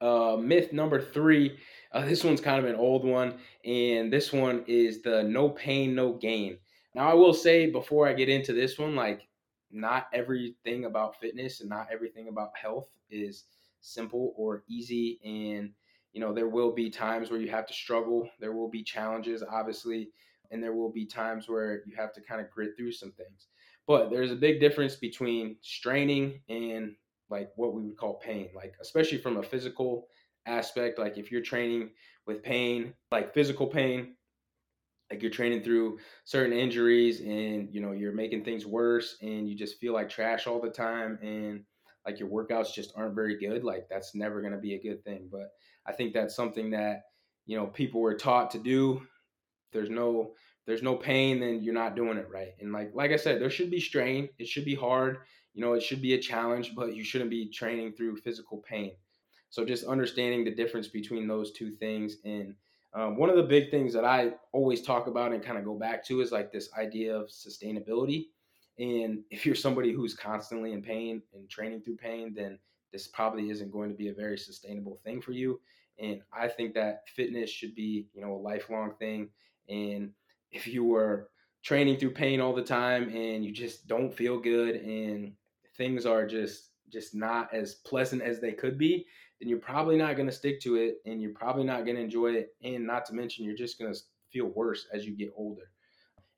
Uh, 0.00 0.36
myth 0.36 0.72
number 0.72 1.00
three 1.00 1.58
uh, 1.92 2.04
this 2.04 2.24
one's 2.24 2.40
kind 2.40 2.58
of 2.58 2.64
an 2.64 2.74
old 2.74 3.04
one 3.04 3.34
and 3.64 4.12
this 4.12 4.32
one 4.32 4.64
is 4.66 5.02
the 5.02 5.22
no 5.22 5.50
pain 5.50 5.94
no 5.94 6.14
gain. 6.14 6.56
Now 6.94 7.10
i 7.10 7.14
will 7.14 7.34
say 7.34 7.70
before 7.70 8.08
i 8.08 8.14
get 8.14 8.30
into 8.30 8.54
this 8.54 8.78
one 8.78 8.96
like 8.96 9.28
not 9.72 10.08
everything 10.12 10.84
about 10.84 11.18
fitness 11.18 11.60
and 11.60 11.70
not 11.70 11.88
everything 11.92 12.28
about 12.28 12.50
health 12.54 12.88
is 13.10 13.44
simple 13.80 14.34
or 14.36 14.64
easy. 14.68 15.18
And 15.24 15.70
you 16.12 16.20
know 16.20 16.32
there 16.32 16.48
will 16.48 16.72
be 16.72 16.90
times 16.90 17.30
where 17.30 17.40
you 17.40 17.50
have 17.50 17.66
to 17.66 17.72
struggle. 17.72 18.28
There 18.38 18.52
will 18.52 18.68
be 18.68 18.82
challenges 18.82 19.42
obviously 19.42 20.10
and 20.50 20.62
there 20.62 20.74
will 20.74 20.90
be 20.90 21.06
times 21.06 21.48
where 21.48 21.82
you 21.86 21.96
have 21.96 22.12
to 22.12 22.20
kind 22.20 22.40
of 22.40 22.50
grit 22.50 22.72
through 22.76 22.92
some 22.92 23.12
things. 23.12 23.48
But 23.86 24.10
there's 24.10 24.30
a 24.30 24.36
big 24.36 24.60
difference 24.60 24.94
between 24.96 25.56
straining 25.62 26.40
and 26.48 26.94
like 27.30 27.50
what 27.56 27.74
we 27.74 27.82
would 27.82 27.96
call 27.96 28.14
pain. 28.14 28.50
Like 28.54 28.74
especially 28.80 29.18
from 29.18 29.38
a 29.38 29.42
physical 29.42 30.06
aspect 30.46 30.98
like 30.98 31.18
if 31.18 31.30
you're 31.30 31.40
training 31.40 31.90
with 32.26 32.42
pain 32.42 32.92
like 33.12 33.32
physical 33.32 33.66
pain 33.66 34.16
like 35.12 35.20
you're 35.20 35.30
training 35.30 35.62
through 35.62 35.98
certain 36.24 36.54
injuries 36.54 37.20
and 37.20 37.68
you 37.70 37.82
know 37.82 37.92
you're 37.92 38.14
making 38.14 38.42
things 38.42 38.64
worse 38.64 39.18
and 39.20 39.46
you 39.46 39.54
just 39.54 39.78
feel 39.78 39.92
like 39.92 40.08
trash 40.08 40.46
all 40.46 40.58
the 40.58 40.70
time 40.70 41.18
and 41.20 41.62
like 42.06 42.18
your 42.18 42.30
workouts 42.30 42.72
just 42.72 42.94
aren't 42.96 43.14
very 43.14 43.38
good 43.38 43.62
like 43.62 43.86
that's 43.90 44.14
never 44.14 44.40
going 44.40 44.54
to 44.54 44.58
be 44.58 44.74
a 44.74 44.82
good 44.82 45.04
thing. 45.04 45.28
But 45.30 45.52
i 45.84 45.92
think 45.92 46.14
that's 46.14 46.34
something 46.34 46.70
that 46.70 47.02
you 47.44 47.58
know 47.58 47.66
people 47.66 48.00
were 48.00 48.14
taught 48.14 48.52
to 48.52 48.58
do. 48.58 49.02
There's 49.70 49.90
no 49.90 50.32
there's 50.66 50.82
no 50.82 50.96
pain 50.96 51.40
then 51.40 51.62
you're 51.62 51.74
not 51.74 51.94
doing 51.94 52.16
it 52.16 52.30
right. 52.32 52.52
And 52.58 52.72
like 52.72 52.92
like 52.94 53.10
i 53.10 53.16
said 53.16 53.38
there 53.38 53.50
should 53.50 53.70
be 53.70 53.80
strain. 53.80 54.30
It 54.38 54.48
should 54.48 54.64
be 54.64 54.74
hard. 54.74 55.18
You 55.52 55.62
know 55.62 55.74
it 55.74 55.82
should 55.82 56.00
be 56.00 56.14
a 56.14 56.22
challenge 56.22 56.72
but 56.74 56.96
you 56.96 57.04
shouldn't 57.04 57.28
be 57.28 57.50
training 57.50 57.92
through 57.92 58.16
physical 58.16 58.64
pain. 58.66 58.92
So 59.50 59.62
just 59.66 59.84
understanding 59.84 60.42
the 60.42 60.54
difference 60.54 60.88
between 60.88 61.28
those 61.28 61.52
two 61.52 61.72
things 61.72 62.16
and 62.24 62.54
um, 62.94 63.16
one 63.16 63.30
of 63.30 63.36
the 63.36 63.42
big 63.42 63.70
things 63.70 63.94
that 63.94 64.04
I 64.04 64.32
always 64.52 64.82
talk 64.82 65.06
about 65.06 65.32
and 65.32 65.42
kind 65.42 65.58
of 65.58 65.64
go 65.64 65.74
back 65.74 66.04
to 66.06 66.20
is 66.20 66.32
like 66.32 66.52
this 66.52 66.68
idea 66.78 67.16
of 67.16 67.28
sustainability. 67.28 68.26
And 68.78 69.20
if 69.30 69.46
you're 69.46 69.54
somebody 69.54 69.92
who's 69.92 70.14
constantly 70.14 70.72
in 70.72 70.82
pain 70.82 71.22
and 71.34 71.48
training 71.48 71.82
through 71.82 71.96
pain, 71.96 72.34
then 72.34 72.58
this 72.92 73.06
probably 73.06 73.50
isn't 73.50 73.72
going 73.72 73.88
to 73.88 73.96
be 73.96 74.08
a 74.08 74.14
very 74.14 74.36
sustainable 74.36 75.00
thing 75.04 75.22
for 75.22 75.32
you. 75.32 75.60
And 75.98 76.20
I 76.32 76.48
think 76.48 76.74
that 76.74 77.08
fitness 77.14 77.48
should 77.50 77.74
be, 77.74 78.06
you 78.12 78.20
know, 78.20 78.34
a 78.34 78.36
lifelong 78.36 78.92
thing. 78.98 79.30
And 79.68 80.10
if 80.50 80.66
you 80.66 80.84
were 80.84 81.30
training 81.62 81.96
through 81.96 82.10
pain 82.10 82.40
all 82.40 82.54
the 82.54 82.62
time 82.62 83.04
and 83.04 83.44
you 83.44 83.52
just 83.52 83.86
don't 83.86 84.12
feel 84.12 84.38
good 84.38 84.76
and 84.76 85.32
things 85.76 86.04
are 86.04 86.26
just 86.26 86.70
just 86.92 87.14
not 87.14 87.52
as 87.54 87.76
pleasant 87.76 88.20
as 88.20 88.38
they 88.38 88.52
could 88.52 88.76
be, 88.76 89.06
then 89.42 89.48
you're 89.48 89.58
probably 89.58 89.96
not 89.96 90.14
going 90.14 90.28
to 90.28 90.32
stick 90.32 90.60
to 90.60 90.76
it 90.76 90.98
and 91.04 91.20
you're 91.20 91.32
probably 91.32 91.64
not 91.64 91.84
going 91.84 91.96
to 91.96 92.02
enjoy 92.02 92.28
it. 92.28 92.54
And 92.62 92.86
not 92.86 93.04
to 93.06 93.14
mention, 93.14 93.44
you're 93.44 93.56
just 93.56 93.76
going 93.76 93.92
to 93.92 93.98
feel 94.30 94.46
worse 94.46 94.86
as 94.94 95.04
you 95.04 95.16
get 95.16 95.32
older. 95.36 95.72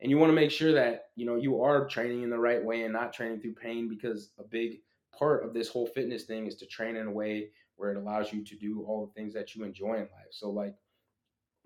And 0.00 0.08
you 0.08 0.16
want 0.16 0.30
to 0.30 0.34
make 0.34 0.50
sure 0.50 0.72
that, 0.72 1.08
you 1.14 1.26
know, 1.26 1.36
you 1.36 1.60
are 1.60 1.86
training 1.86 2.22
in 2.22 2.30
the 2.30 2.38
right 2.38 2.64
way 2.64 2.84
and 2.84 2.94
not 2.94 3.12
training 3.12 3.42
through 3.42 3.56
pain 3.56 3.90
because 3.90 4.30
a 4.38 4.42
big 4.42 4.78
part 5.16 5.44
of 5.44 5.52
this 5.52 5.68
whole 5.68 5.86
fitness 5.86 6.24
thing 6.24 6.46
is 6.46 6.54
to 6.56 6.66
train 6.66 6.96
in 6.96 7.06
a 7.06 7.12
way 7.12 7.50
where 7.76 7.92
it 7.92 7.98
allows 7.98 8.32
you 8.32 8.42
to 8.42 8.56
do 8.56 8.86
all 8.88 9.04
the 9.04 9.12
things 9.12 9.34
that 9.34 9.54
you 9.54 9.64
enjoy 9.64 9.96
in 9.96 10.00
life. 10.00 10.30
So 10.30 10.48
like 10.48 10.74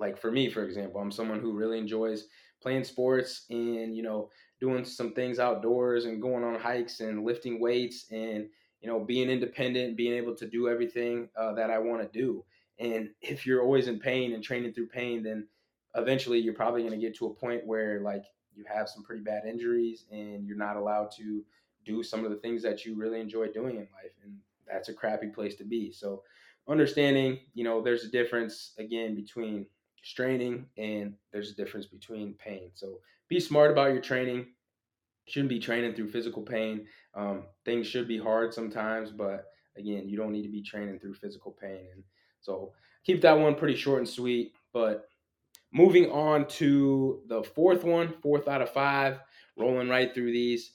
like 0.00 0.18
for 0.20 0.32
me, 0.32 0.50
for 0.50 0.64
example, 0.64 1.00
I'm 1.00 1.12
someone 1.12 1.38
who 1.38 1.52
really 1.52 1.78
enjoys 1.78 2.26
playing 2.60 2.84
sports 2.84 3.46
and, 3.50 3.96
you 3.96 4.02
know, 4.02 4.28
doing 4.60 4.84
some 4.84 5.12
things 5.12 5.38
outdoors 5.38 6.04
and 6.04 6.20
going 6.20 6.42
on 6.42 6.58
hikes 6.58 6.98
and 6.98 7.24
lifting 7.24 7.60
weights 7.60 8.06
and 8.10 8.48
you 8.80 8.88
know, 8.88 9.00
being 9.00 9.30
independent, 9.30 9.96
being 9.96 10.14
able 10.14 10.34
to 10.36 10.46
do 10.46 10.68
everything 10.68 11.28
uh, 11.36 11.52
that 11.54 11.70
I 11.70 11.78
want 11.78 12.00
to 12.00 12.18
do. 12.18 12.44
And 12.78 13.10
if 13.20 13.44
you're 13.44 13.62
always 13.62 13.88
in 13.88 13.98
pain 13.98 14.32
and 14.34 14.42
training 14.42 14.72
through 14.72 14.88
pain, 14.88 15.22
then 15.22 15.48
eventually 15.96 16.38
you're 16.38 16.54
probably 16.54 16.82
going 16.82 16.92
to 16.92 16.98
get 16.98 17.16
to 17.16 17.26
a 17.26 17.34
point 17.34 17.66
where 17.66 18.00
like 18.00 18.24
you 18.54 18.64
have 18.72 18.88
some 18.88 19.02
pretty 19.02 19.22
bad 19.22 19.44
injuries 19.46 20.04
and 20.12 20.46
you're 20.46 20.56
not 20.56 20.76
allowed 20.76 21.10
to 21.16 21.44
do 21.84 22.02
some 22.02 22.24
of 22.24 22.30
the 22.30 22.36
things 22.36 22.62
that 22.62 22.84
you 22.84 22.94
really 22.94 23.20
enjoy 23.20 23.48
doing 23.48 23.76
in 23.76 23.88
life. 23.94 24.12
And 24.22 24.36
that's 24.66 24.88
a 24.88 24.94
crappy 24.94 25.28
place 25.28 25.56
to 25.56 25.64
be. 25.64 25.90
So 25.90 26.22
understanding, 26.68 27.40
you 27.54 27.64
know, 27.64 27.82
there's 27.82 28.04
a 28.04 28.10
difference 28.10 28.74
again 28.78 29.14
between 29.14 29.66
straining 30.02 30.66
and 30.76 31.14
there's 31.32 31.50
a 31.50 31.54
difference 31.54 31.86
between 31.86 32.34
pain. 32.34 32.70
So 32.74 33.00
be 33.28 33.40
smart 33.40 33.70
about 33.70 33.92
your 33.92 34.02
training 34.02 34.46
shouldn't 35.28 35.50
be 35.50 35.58
training 35.58 35.94
through 35.94 36.10
physical 36.10 36.42
pain. 36.42 36.86
Um, 37.14 37.44
things 37.64 37.86
should 37.86 38.08
be 38.08 38.18
hard 38.18 38.52
sometimes, 38.54 39.10
but 39.10 39.46
again, 39.76 40.08
you 40.08 40.16
don't 40.16 40.32
need 40.32 40.42
to 40.42 40.48
be 40.48 40.62
training 40.62 40.98
through 40.98 41.14
physical 41.14 41.52
pain. 41.52 41.86
And 41.94 42.02
so 42.40 42.72
keep 43.04 43.20
that 43.22 43.38
one 43.38 43.54
pretty 43.54 43.76
short 43.76 43.98
and 43.98 44.08
sweet. 44.08 44.52
But 44.72 45.08
moving 45.72 46.10
on 46.10 46.46
to 46.48 47.22
the 47.28 47.42
fourth 47.42 47.84
one, 47.84 48.14
fourth 48.22 48.48
out 48.48 48.62
of 48.62 48.70
five, 48.70 49.18
rolling 49.56 49.88
right 49.88 50.12
through 50.14 50.32
these. 50.32 50.72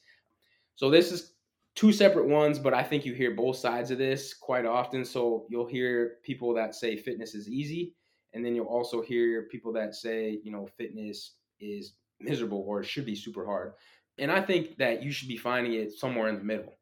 So 0.75 0.89
this 0.89 1.11
is 1.11 1.33
two 1.75 1.91
separate 1.91 2.27
ones, 2.27 2.59
but 2.59 2.73
I 2.73 2.83
think 2.83 3.05
you 3.05 3.13
hear 3.13 3.35
both 3.35 3.57
sides 3.57 3.91
of 3.91 3.97
this 3.97 4.33
quite 4.33 4.65
often. 4.65 5.05
So 5.05 5.45
you'll 5.49 5.67
hear 5.67 6.17
people 6.23 6.53
that 6.55 6.75
say 6.75 6.97
fitness 6.97 7.35
is 7.35 7.49
easy, 7.49 7.95
and 8.33 8.45
then 8.45 8.55
you'll 8.55 8.65
also 8.65 9.01
hear 9.01 9.43
people 9.43 9.73
that 9.73 9.95
say, 9.95 10.39
you 10.43 10.51
know, 10.51 10.67
fitness 10.77 11.33
is 11.59 11.93
miserable 12.19 12.63
or 12.67 12.83
should 12.83 13.05
be 13.05 13.15
super 13.15 13.45
hard. 13.45 13.73
And 14.19 14.31
I 14.31 14.41
think 14.41 14.77
that 14.77 15.01
you 15.03 15.11
should 15.11 15.27
be 15.27 15.37
finding 15.37 15.73
it 15.73 15.93
somewhere 15.93 16.29
in 16.29 16.37
the 16.37 16.43
middle. 16.43 16.77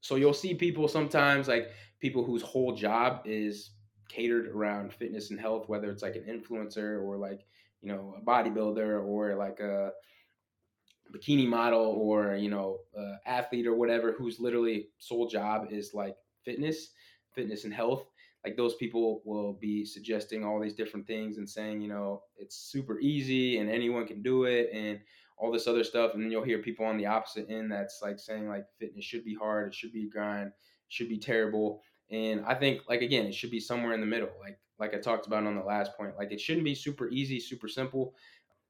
So 0.00 0.14
you'll 0.16 0.32
see 0.32 0.54
people 0.54 0.86
sometimes 0.86 1.48
like 1.48 1.70
people 2.00 2.24
whose 2.24 2.42
whole 2.42 2.74
job 2.74 3.22
is 3.24 3.70
catered 4.08 4.48
around 4.48 4.92
fitness 4.92 5.30
and 5.30 5.40
health, 5.40 5.68
whether 5.68 5.90
it's 5.90 6.02
like 6.02 6.16
an 6.16 6.24
influencer 6.24 7.02
or 7.02 7.16
like, 7.16 7.46
you 7.82 7.88
know, 7.88 8.14
a 8.16 8.24
bodybuilder 8.24 9.04
or 9.04 9.34
like 9.34 9.60
a 9.60 9.90
bikini 11.14 11.46
model 11.46 11.84
or, 11.84 12.36
you 12.36 12.48
know, 12.48 12.78
athlete 13.26 13.66
or 13.66 13.74
whatever, 13.74 14.12
whose 14.12 14.38
literally 14.38 14.88
sole 14.98 15.28
job 15.28 15.66
is 15.70 15.94
like 15.94 16.16
fitness, 16.44 16.90
fitness 17.34 17.64
and 17.64 17.74
health. 17.74 18.06
like 18.44 18.56
those 18.56 18.74
people 18.76 19.20
will 19.24 19.54
be 19.54 19.84
suggesting 19.84 20.44
all 20.44 20.60
these 20.60 20.74
different 20.74 21.06
things 21.06 21.38
and 21.38 21.48
saying, 21.48 21.80
you 21.80 21.88
know, 21.88 22.22
it's 22.36 22.56
super 22.56 22.98
easy 23.00 23.58
and 23.58 23.70
anyone 23.70 24.06
can 24.06 24.22
do 24.22 24.44
it 24.44 24.70
and 24.72 25.00
all 25.38 25.52
this 25.52 25.66
other 25.66 25.84
stuff. 25.84 26.14
And 26.14 26.22
then 26.22 26.30
you'll 26.30 26.44
hear 26.44 26.58
people 26.58 26.84
on 26.86 26.96
the 26.96 27.06
opposite 27.06 27.48
end 27.50 27.70
that's 27.70 28.00
like 28.02 28.18
saying 28.18 28.48
like 28.48 28.66
fitness 28.78 29.04
should 29.04 29.24
be 29.24 29.34
hard, 29.34 29.68
it 29.68 29.74
should 29.74 29.92
be 29.92 30.04
a 30.04 30.10
grind, 30.10 30.48
it 30.48 30.52
should 30.88 31.08
be 31.08 31.18
terrible. 31.18 31.82
And 32.10 32.44
I 32.46 32.54
think 32.54 32.82
like 32.88 33.02
again, 33.02 33.26
it 33.26 33.34
should 33.34 33.50
be 33.50 33.60
somewhere 33.60 33.92
in 33.92 34.00
the 34.00 34.06
middle. 34.06 34.30
Like 34.40 34.58
like 34.78 34.94
I 34.94 34.98
talked 34.98 35.26
about 35.26 35.44
on 35.44 35.56
the 35.56 35.62
last 35.62 35.96
point, 35.96 36.16
like 36.16 36.32
it 36.32 36.40
shouldn't 36.40 36.64
be 36.64 36.74
super 36.74 37.08
easy, 37.08 37.40
super 37.40 37.68
simple 37.68 38.14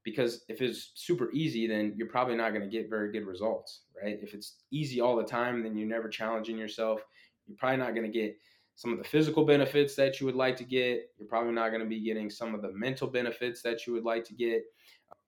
because 0.05 0.45
if 0.49 0.63
it's 0.63 0.93
super 0.95 1.31
easy 1.33 1.67
then 1.67 1.93
you're 1.97 2.09
probably 2.09 2.35
not 2.35 2.51
going 2.51 2.63
to 2.63 2.69
get 2.69 2.89
very 2.89 3.13
good 3.13 3.27
results 3.27 3.83
right 4.01 4.19
if 4.23 4.35
it's 4.35 4.57
easy 4.71 5.01
all 5.01 5.17
the 5.17 5.25
time 5.25 5.63
then 5.63 5.77
you're 5.77 5.89
never 5.89 6.09
challenging 6.09 6.57
yourself 6.57 7.01
you're 7.47 7.57
probably 7.57 7.79
not 7.79 7.95
going 7.95 8.11
to 8.11 8.19
get 8.19 8.37
some 8.75 8.93
of 8.93 8.99
the 8.99 9.05
physical 9.05 9.45
benefits 9.45 9.95
that 9.97 10.21
you 10.21 10.27
would 10.27 10.37
like 10.37 10.57
to 10.57 10.65
get 10.65 11.11
you're 11.19 11.29
probably 11.29 11.53
not 11.53 11.71
going 11.71 11.83
to 11.83 11.89
be 11.89 12.01
getting 12.01 12.31
some 12.31 12.55
of 12.55 12.63
the 12.63 12.73
mental 12.73 13.07
benefits 13.07 13.61
that 13.63 13.87
you 13.87 13.93
would 13.93 14.05
like 14.05 14.25
to 14.25 14.35
get 14.35 14.63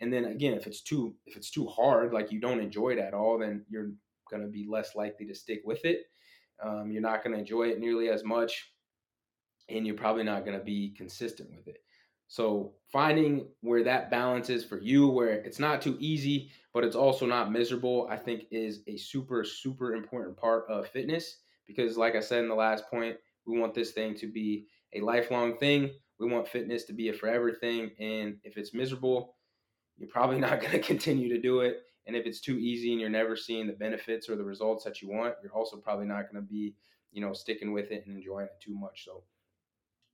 and 0.01 0.13
then 0.13 0.27
again 0.27 0.55
if 0.55 0.67
it's 0.67 0.83
too 0.83 1.15
if 1.27 1.37
it's 1.37 1.51
too 1.51 1.67
hard 1.67 2.13
like 2.13 2.33
you 2.33 2.41
don't 2.41 2.61
enjoy 2.61 2.91
it 2.91 2.99
at 2.99 3.15
all 3.15 3.39
then 3.39 3.65
you're 3.69 3.91
going 4.31 4.43
to 4.43 4.49
be 4.49 4.67
less 4.69 4.95
likely 4.95 5.27
to 5.27 5.35
stick 5.35 5.63
with 5.65 5.85
it 5.85 6.03
um, 6.63 6.91
you're 6.91 7.03
not 7.03 7.25
going 7.25 7.33
to 7.33 7.41
enjoy 7.41 7.65
it 7.65 7.81
nearly 7.81 8.09
as 8.09 8.25
much 8.25 8.73
and 9.69 9.87
you're 9.87 9.97
probably 9.97 10.25
not 10.25 10.45
going 10.45 10.59
to 10.59 10.65
be 10.65 10.95
consistent 10.97 11.51
with 11.57 11.67
it 11.69 11.79
so 12.31 12.75
finding 12.93 13.49
where 13.61 13.83
that 13.83 14.09
balance 14.09 14.51
is 14.51 14.65
for 14.65 14.81
you, 14.81 15.09
where 15.09 15.31
it's 15.31 15.59
not 15.59 15.83
too 15.83 15.97
easy, 15.99 16.53
but 16.73 16.85
it's 16.85 16.95
also 16.95 17.27
not 17.27 17.51
miserable, 17.51 18.07
I 18.09 18.17
think 18.19 18.45
is 18.53 18.83
a 18.87 18.97
super, 18.97 19.43
super 19.43 19.97
important 19.97 20.37
part 20.37 20.65
of 20.69 20.87
fitness. 20.87 21.39
Because, 21.67 21.97
like 21.97 22.15
I 22.15 22.21
said 22.21 22.45
in 22.45 22.49
the 22.49 22.55
last 22.55 22.87
point, 22.87 23.17
we 23.47 23.59
want 23.59 23.75
this 23.75 23.91
thing 23.91 24.15
to 24.15 24.29
be 24.29 24.69
a 24.95 25.01
lifelong 25.01 25.59
thing. 25.59 25.91
We 26.21 26.29
want 26.29 26.47
fitness 26.47 26.85
to 26.85 26.93
be 26.93 27.09
a 27.09 27.13
forever 27.13 27.53
thing. 27.53 27.91
And 27.99 28.37
if 28.45 28.57
it's 28.57 28.75
miserable, 28.75 29.35
you're 30.01 30.09
probably 30.09 30.41
not 30.41 30.61
going 30.61 30.73
to 30.73 30.81
continue 30.81 31.29
to 31.29 31.41
do 31.41 31.61
it. 31.61 31.83
And 32.07 32.17
if 32.17 32.27
it's 32.27 32.41
too 32.41 32.59
easy 32.59 32.91
and 32.91 33.01
you're 33.01 33.11
never 33.11 33.37
seeing 33.37 33.69
the 33.69 33.75
benefits 33.75 34.29
or 34.29 34.35
the 34.35 34.43
results 34.43 34.83
that 34.85 35.01
you 35.01 35.11
want, 35.11 35.35
you're 35.43 35.53
also 35.53 35.77
probably 35.77 36.07
not 36.07 36.33
going 36.33 36.43
to 36.43 36.51
be, 36.51 36.75
you 37.13 37.21
know, 37.21 37.33
sticking 37.33 37.73
with 37.73 37.93
it 37.93 38.05
and 38.07 38.17
enjoying 38.17 38.47
it 38.47 38.61
too 38.61 38.75
much. 38.75 39.05
So 39.05 39.23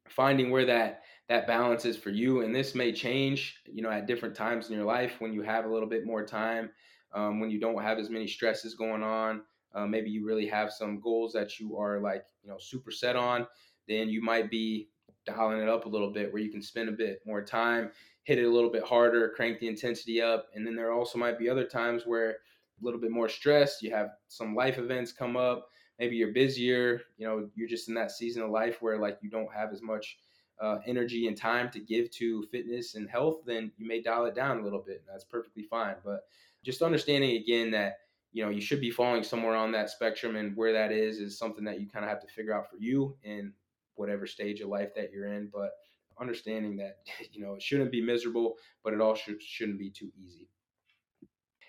finding 0.08 0.50
where 0.50 0.66
that 0.66 1.02
that 1.28 1.46
balance 1.46 1.84
is 1.84 1.96
for 1.96 2.10
you 2.10 2.42
and 2.42 2.54
this 2.54 2.74
may 2.74 2.92
change 2.92 3.56
you 3.66 3.82
know 3.82 3.90
at 3.90 4.06
different 4.06 4.34
times 4.34 4.68
in 4.68 4.76
your 4.76 4.84
life 4.84 5.14
when 5.18 5.32
you 5.32 5.42
have 5.42 5.64
a 5.64 5.68
little 5.68 5.88
bit 5.88 6.06
more 6.06 6.24
time 6.24 6.70
um, 7.12 7.40
when 7.40 7.50
you 7.50 7.58
don't 7.58 7.82
have 7.82 7.98
as 7.98 8.10
many 8.10 8.26
stresses 8.26 8.74
going 8.74 9.02
on 9.02 9.42
uh, 9.74 9.86
maybe 9.86 10.08
you 10.10 10.24
really 10.24 10.46
have 10.46 10.72
some 10.72 11.00
goals 11.00 11.32
that 11.32 11.58
you 11.58 11.76
are 11.76 12.00
like 12.00 12.24
you 12.42 12.48
know 12.48 12.56
super 12.58 12.90
set 12.90 13.16
on 13.16 13.46
then 13.88 14.08
you 14.08 14.22
might 14.22 14.50
be 14.50 14.88
dialing 15.26 15.60
it 15.60 15.68
up 15.68 15.86
a 15.86 15.88
little 15.88 16.12
bit 16.12 16.32
where 16.32 16.42
you 16.42 16.50
can 16.50 16.62
spend 16.62 16.88
a 16.88 16.92
bit 16.92 17.20
more 17.26 17.42
time 17.42 17.90
hit 18.26 18.38
it 18.38 18.44
a 18.44 18.50
little 18.50 18.70
bit 18.70 18.84
harder 18.84 19.32
crank 19.34 19.58
the 19.60 19.68
intensity 19.68 20.20
up 20.20 20.46
and 20.54 20.66
then 20.66 20.76
there 20.76 20.92
also 20.92 21.18
might 21.18 21.38
be 21.38 21.48
other 21.48 21.64
times 21.64 22.02
where 22.04 22.30
a 22.30 22.84
little 22.84 23.00
bit 23.00 23.10
more 23.10 23.28
stress 23.28 23.82
you 23.82 23.90
have 23.90 24.10
some 24.28 24.54
life 24.54 24.78
events 24.78 25.12
come 25.12 25.36
up 25.36 25.68
maybe 25.98 26.16
you're 26.16 26.32
busier, 26.32 27.02
you 27.16 27.26
know, 27.26 27.48
you're 27.54 27.68
just 27.68 27.88
in 27.88 27.94
that 27.94 28.10
season 28.10 28.42
of 28.42 28.50
life 28.50 28.78
where 28.80 28.98
like 28.98 29.18
you 29.22 29.30
don't 29.30 29.52
have 29.52 29.72
as 29.72 29.82
much 29.82 30.18
uh, 30.60 30.78
energy 30.86 31.26
and 31.26 31.36
time 31.36 31.70
to 31.70 31.80
give 31.80 32.10
to 32.10 32.46
fitness 32.50 32.94
and 32.94 33.08
health, 33.08 33.42
then 33.46 33.70
you 33.76 33.86
may 33.86 34.00
dial 34.00 34.26
it 34.26 34.34
down 34.34 34.58
a 34.58 34.62
little 34.62 34.82
bit. 34.86 35.04
That's 35.10 35.24
perfectly 35.24 35.62
fine. 35.62 35.96
But 36.04 36.20
just 36.64 36.82
understanding 36.82 37.36
again 37.36 37.70
that 37.72 37.98
you 38.32 38.44
know 38.44 38.50
you 38.50 38.60
should 38.60 38.80
be 38.80 38.90
falling 38.90 39.22
somewhere 39.22 39.54
on 39.54 39.72
that 39.72 39.90
spectrum, 39.90 40.36
and 40.36 40.56
where 40.56 40.72
that 40.72 40.92
is 40.92 41.18
is 41.18 41.38
something 41.38 41.64
that 41.64 41.80
you 41.80 41.88
kind 41.88 42.04
of 42.04 42.10
have 42.10 42.20
to 42.20 42.26
figure 42.26 42.54
out 42.54 42.70
for 42.70 42.76
you 42.76 43.16
in 43.22 43.52
whatever 43.94 44.26
stage 44.26 44.60
of 44.60 44.68
life 44.68 44.94
that 44.94 45.10
you're 45.12 45.32
in. 45.32 45.50
But 45.52 45.72
understanding 46.20 46.76
that 46.76 46.98
you 47.32 47.42
know 47.42 47.54
it 47.54 47.62
shouldn't 47.62 47.92
be 47.92 48.02
miserable, 48.02 48.56
but 48.84 48.92
it 48.92 49.00
also 49.00 49.32
shouldn't 49.40 49.78
be 49.78 49.90
too 49.90 50.10
easy. 50.18 50.48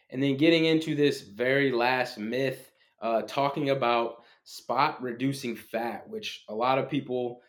And 0.10 0.24
then 0.24 0.38
getting 0.38 0.66
into 0.66 0.96
this 0.96 1.22
very 1.22 1.72
last 1.72 2.18
myth 2.18 2.72
uh, 3.02 3.24
talking 3.24 3.70
about 3.70 4.24
spot 4.44 5.02
reducing 5.02 5.56
fat, 5.56 6.10
which 6.10 6.44
a 6.48 6.56
lot 6.56 6.80
of 6.80 6.90
people 6.90 7.42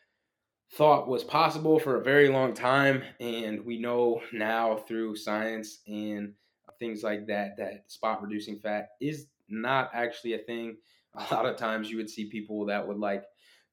thought 0.72 1.08
was 1.08 1.24
possible 1.24 1.78
for 1.78 1.96
a 1.96 2.04
very 2.04 2.28
long 2.28 2.52
time. 2.52 3.02
And 3.20 3.64
we 3.64 3.78
know 3.78 4.20
now 4.32 4.76
through 4.76 5.16
science 5.16 5.80
and 5.87 6.34
things 6.78 7.02
like 7.02 7.26
that 7.26 7.56
that 7.56 7.90
spot 7.90 8.22
reducing 8.22 8.58
fat 8.58 8.90
is 9.00 9.26
not 9.48 9.90
actually 9.94 10.34
a 10.34 10.38
thing. 10.38 10.76
A 11.14 11.34
lot 11.34 11.46
of 11.46 11.56
times 11.56 11.90
you 11.90 11.96
would 11.96 12.11
see 12.11 12.28
people 12.28 12.66
that 12.66 12.87
would 12.87 12.98
like, 12.98 13.24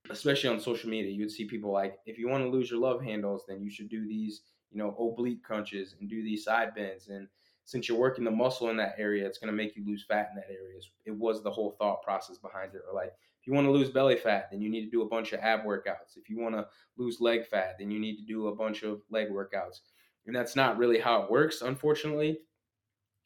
especially 0.10 0.50
on 0.50 0.60
social 0.60 0.90
media, 0.90 1.12
you 1.12 1.22
would 1.22 1.32
see 1.32 1.46
people 1.46 1.72
like, 1.72 2.00
if 2.06 2.18
you 2.18 2.28
want 2.28 2.44
to 2.44 2.50
lose 2.50 2.70
your 2.70 2.80
love 2.80 3.02
handles, 3.02 3.44
then 3.48 3.62
you 3.62 3.70
should 3.70 3.90
do 3.90 4.08
these, 4.08 4.42
you 4.72 4.78
know, 4.78 4.96
oblique 5.00 5.44
crunches 5.44 5.96
and 6.00 6.10
do 6.10 6.24
these 6.24 6.44
side 6.44 6.76
bends 6.76 7.08
and 7.08 7.28
since 7.66 7.90
you're 7.90 7.98
working 7.98 8.24
the 8.24 8.32
muscle 8.32 8.70
in 8.70 8.78
that 8.78 8.96
area, 8.98 9.26
it's 9.26 9.40
going 9.40 9.52
to 9.52 9.58
make 9.58 9.76
you 9.76 9.84
lose 9.86 10.06
fat 10.08 10.30
in 10.30 10.36
that 10.36 10.50
area. 10.50 10.80
It 11.06 11.16
was 11.16 11.44
the 11.44 11.52
whole 11.52 11.76
thought 11.80 12.04
process 12.04 12.38
behind 12.38 12.76
it. 12.76 12.82
Or 12.88 12.94
like, 12.94 13.12
if 13.42 13.48
you 13.48 13.54
want 13.54 13.66
to 13.66 13.72
lose 13.72 13.90
belly 13.90 14.16
fat, 14.16 14.50
then 14.52 14.62
you 14.62 14.70
need 14.70 14.86
to 14.86 14.92
do 14.92 15.02
a 15.02 15.08
bunch 15.08 15.34
of 15.34 15.40
ab 15.40 15.64
workouts. 15.64 16.16
If 16.16 16.30
you 16.30 16.40
want 16.40 16.56
to 16.56 16.68
lose 16.96 17.20
leg 17.20 17.46
fat, 17.48 17.76
then 17.80 17.90
you 17.90 18.00
need 18.00 18.18
to 18.18 18.26
do 18.26 18.48
a 18.48 18.56
bunch 18.56 18.84
of 18.84 19.02
leg 19.10 19.30
workouts. 19.30 19.80
And 20.28 20.36
that's 20.36 20.56
not 20.56 20.78
really 20.78 21.00
how 21.00 21.24
it 21.24 21.32
works, 21.32 21.62
unfortunately. 21.64 22.40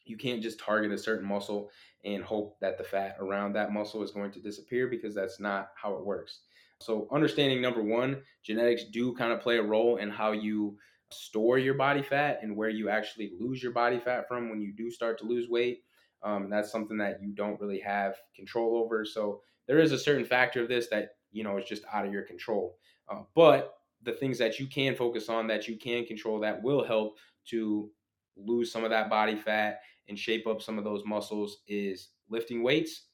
You 0.06 0.16
can't 0.16 0.42
just 0.42 0.58
target 0.58 0.90
a 0.90 0.98
certain 0.98 1.28
muscle 1.28 1.70
and 2.04 2.24
hope 2.24 2.58
that 2.60 2.78
the 2.78 2.84
fat 2.84 3.16
around 3.20 3.52
that 3.52 3.72
muscle 3.72 4.02
is 4.02 4.10
going 4.10 4.32
to 4.32 4.40
disappear 4.40 4.88
because 4.88 5.14
that's 5.14 5.38
not 5.38 5.68
how 5.74 5.94
it 5.96 6.04
works. 6.04 6.40
So, 6.80 7.08
understanding 7.12 7.60
number 7.60 7.82
one, 7.82 8.22
genetics 8.42 8.84
do 8.84 9.14
kind 9.14 9.32
of 9.32 9.40
play 9.40 9.58
a 9.58 9.62
role 9.62 9.96
in 9.96 10.10
how 10.10 10.32
you 10.32 10.76
store 11.12 11.58
your 11.58 11.74
body 11.74 12.02
fat 12.02 12.40
and 12.42 12.56
where 12.56 12.70
you 12.70 12.88
actually 12.88 13.32
lose 13.38 13.62
your 13.62 13.72
body 13.72 13.98
fat 13.98 14.26
from 14.28 14.48
when 14.48 14.60
you 14.60 14.72
do 14.72 14.90
start 14.90 15.18
to 15.18 15.26
lose 15.26 15.48
weight. 15.48 15.82
Um, 16.22 16.48
that's 16.48 16.70
something 16.70 16.96
that 16.98 17.20
you 17.22 17.32
don't 17.32 17.60
really 17.60 17.80
have 17.80 18.14
control 18.34 18.76
over. 18.76 19.04
So 19.04 19.40
there 19.66 19.78
is 19.78 19.92
a 19.92 19.98
certain 19.98 20.24
factor 20.24 20.62
of 20.62 20.68
this 20.68 20.88
that 20.88 21.10
you 21.32 21.44
know 21.44 21.58
is 21.58 21.66
just 21.66 21.84
out 21.92 22.06
of 22.06 22.12
your 22.12 22.22
control. 22.22 22.76
Uh, 23.10 23.22
but 23.34 23.74
the 24.02 24.12
things 24.12 24.38
that 24.38 24.58
you 24.58 24.66
can 24.66 24.94
focus 24.94 25.28
on, 25.28 25.46
that 25.48 25.68
you 25.68 25.76
can 25.76 26.06
control, 26.06 26.40
that 26.40 26.62
will 26.62 26.84
help 26.84 27.18
to 27.48 27.90
lose 28.36 28.72
some 28.72 28.84
of 28.84 28.90
that 28.90 29.10
body 29.10 29.36
fat 29.36 29.80
and 30.08 30.18
shape 30.18 30.46
up 30.46 30.62
some 30.62 30.78
of 30.78 30.84
those 30.84 31.04
muscles 31.04 31.58
is 31.68 32.08
lifting 32.30 32.62
weights. 32.62 33.06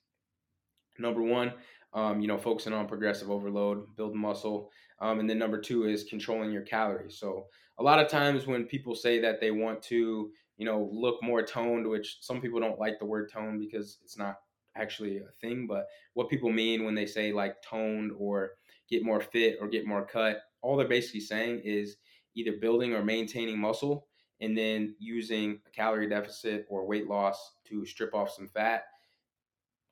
Number 0.98 1.22
one, 1.22 1.52
um, 1.92 2.20
you 2.20 2.28
know, 2.28 2.38
focusing 2.38 2.72
on 2.72 2.86
progressive 2.86 3.30
overload, 3.30 3.96
build 3.96 4.14
muscle. 4.14 4.70
Um, 5.00 5.20
and 5.20 5.28
then 5.28 5.38
number 5.38 5.60
two 5.60 5.84
is 5.84 6.04
controlling 6.04 6.52
your 6.52 6.62
calories. 6.62 7.18
So 7.18 7.46
a 7.78 7.82
lot 7.82 7.98
of 7.98 8.08
times 8.08 8.46
when 8.46 8.64
people 8.64 8.94
say 8.94 9.20
that 9.20 9.40
they 9.40 9.50
want 9.50 9.82
to, 9.84 10.30
you 10.56 10.64
know, 10.64 10.88
look 10.92 11.22
more 11.22 11.42
toned, 11.42 11.86
which 11.86 12.18
some 12.20 12.40
people 12.40 12.60
don't 12.60 12.78
like 12.78 12.98
the 12.98 13.04
word 13.06 13.30
tone 13.30 13.58
because 13.58 13.98
it's 14.02 14.18
not 14.18 14.36
actually 14.74 15.18
a 15.18 15.30
thing, 15.40 15.66
but 15.66 15.86
what 16.14 16.28
people 16.28 16.50
mean 16.50 16.84
when 16.84 16.94
they 16.94 17.06
say 17.06 17.32
like 17.32 17.56
toned 17.62 18.12
or 18.18 18.52
get 18.88 19.04
more 19.04 19.20
fit 19.20 19.56
or 19.60 19.68
get 19.68 19.86
more 19.86 20.06
cut, 20.06 20.38
all 20.62 20.76
they're 20.76 20.88
basically 20.88 21.20
saying 21.20 21.60
is 21.64 21.96
either 22.34 22.52
building 22.60 22.92
or 22.92 23.02
maintaining 23.02 23.58
muscle 23.58 24.06
and 24.40 24.56
then 24.56 24.94
using 24.98 25.60
a 25.66 25.70
calorie 25.70 26.08
deficit 26.08 26.66
or 26.68 26.86
weight 26.86 27.08
loss 27.08 27.54
to 27.64 27.84
strip 27.86 28.14
off 28.14 28.30
some 28.30 28.48
fat 28.48 28.84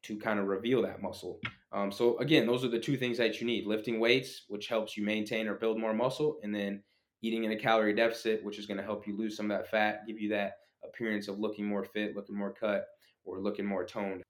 to 0.03 0.19
kind 0.19 0.39
of 0.39 0.47
reveal 0.47 0.83
that 0.83 1.03
muscle. 1.03 1.41
Um, 1.75 1.91
so 1.91 2.17
again, 2.19 2.47
those 2.47 2.65
are 2.65 2.69
the 2.69 2.79
two 2.79 2.97
things 2.97 3.19
that 3.19 3.41
you 3.41 3.47
need: 3.47 3.67
lifting 3.67 4.01
weights, 4.01 4.45
which 4.49 4.69
helps 4.69 4.97
you 4.97 5.05
maintain 5.05 5.49
or 5.49 5.55
build 5.55 5.79
more 5.79 5.93
muscle, 5.93 6.39
and 6.43 6.55
then 6.55 6.83
eating 7.21 7.45
in 7.45 7.53
a 7.53 7.57
calorie 7.57 7.95
deficit, 7.95 8.45
which 8.45 8.59
is 8.59 8.67
going 8.67 8.77
to 8.77 8.85
help 8.85 9.07
you 9.07 9.17
lose 9.17 9.37
some 9.37 9.51
of 9.51 9.59
that 9.59 9.71
fat, 9.71 10.07
give 10.07 10.21
you 10.21 10.29
that 10.29 10.59
appearance 10.85 11.27
of 11.27 11.39
looking 11.39 11.67
more 11.67 11.85
fit, 11.85 12.15
looking 12.15 12.37
more 12.37 12.53
cut, 12.53 12.87
or 13.25 13.41
looking 13.41 13.65
more 13.65 13.85
toned. 13.85 14.23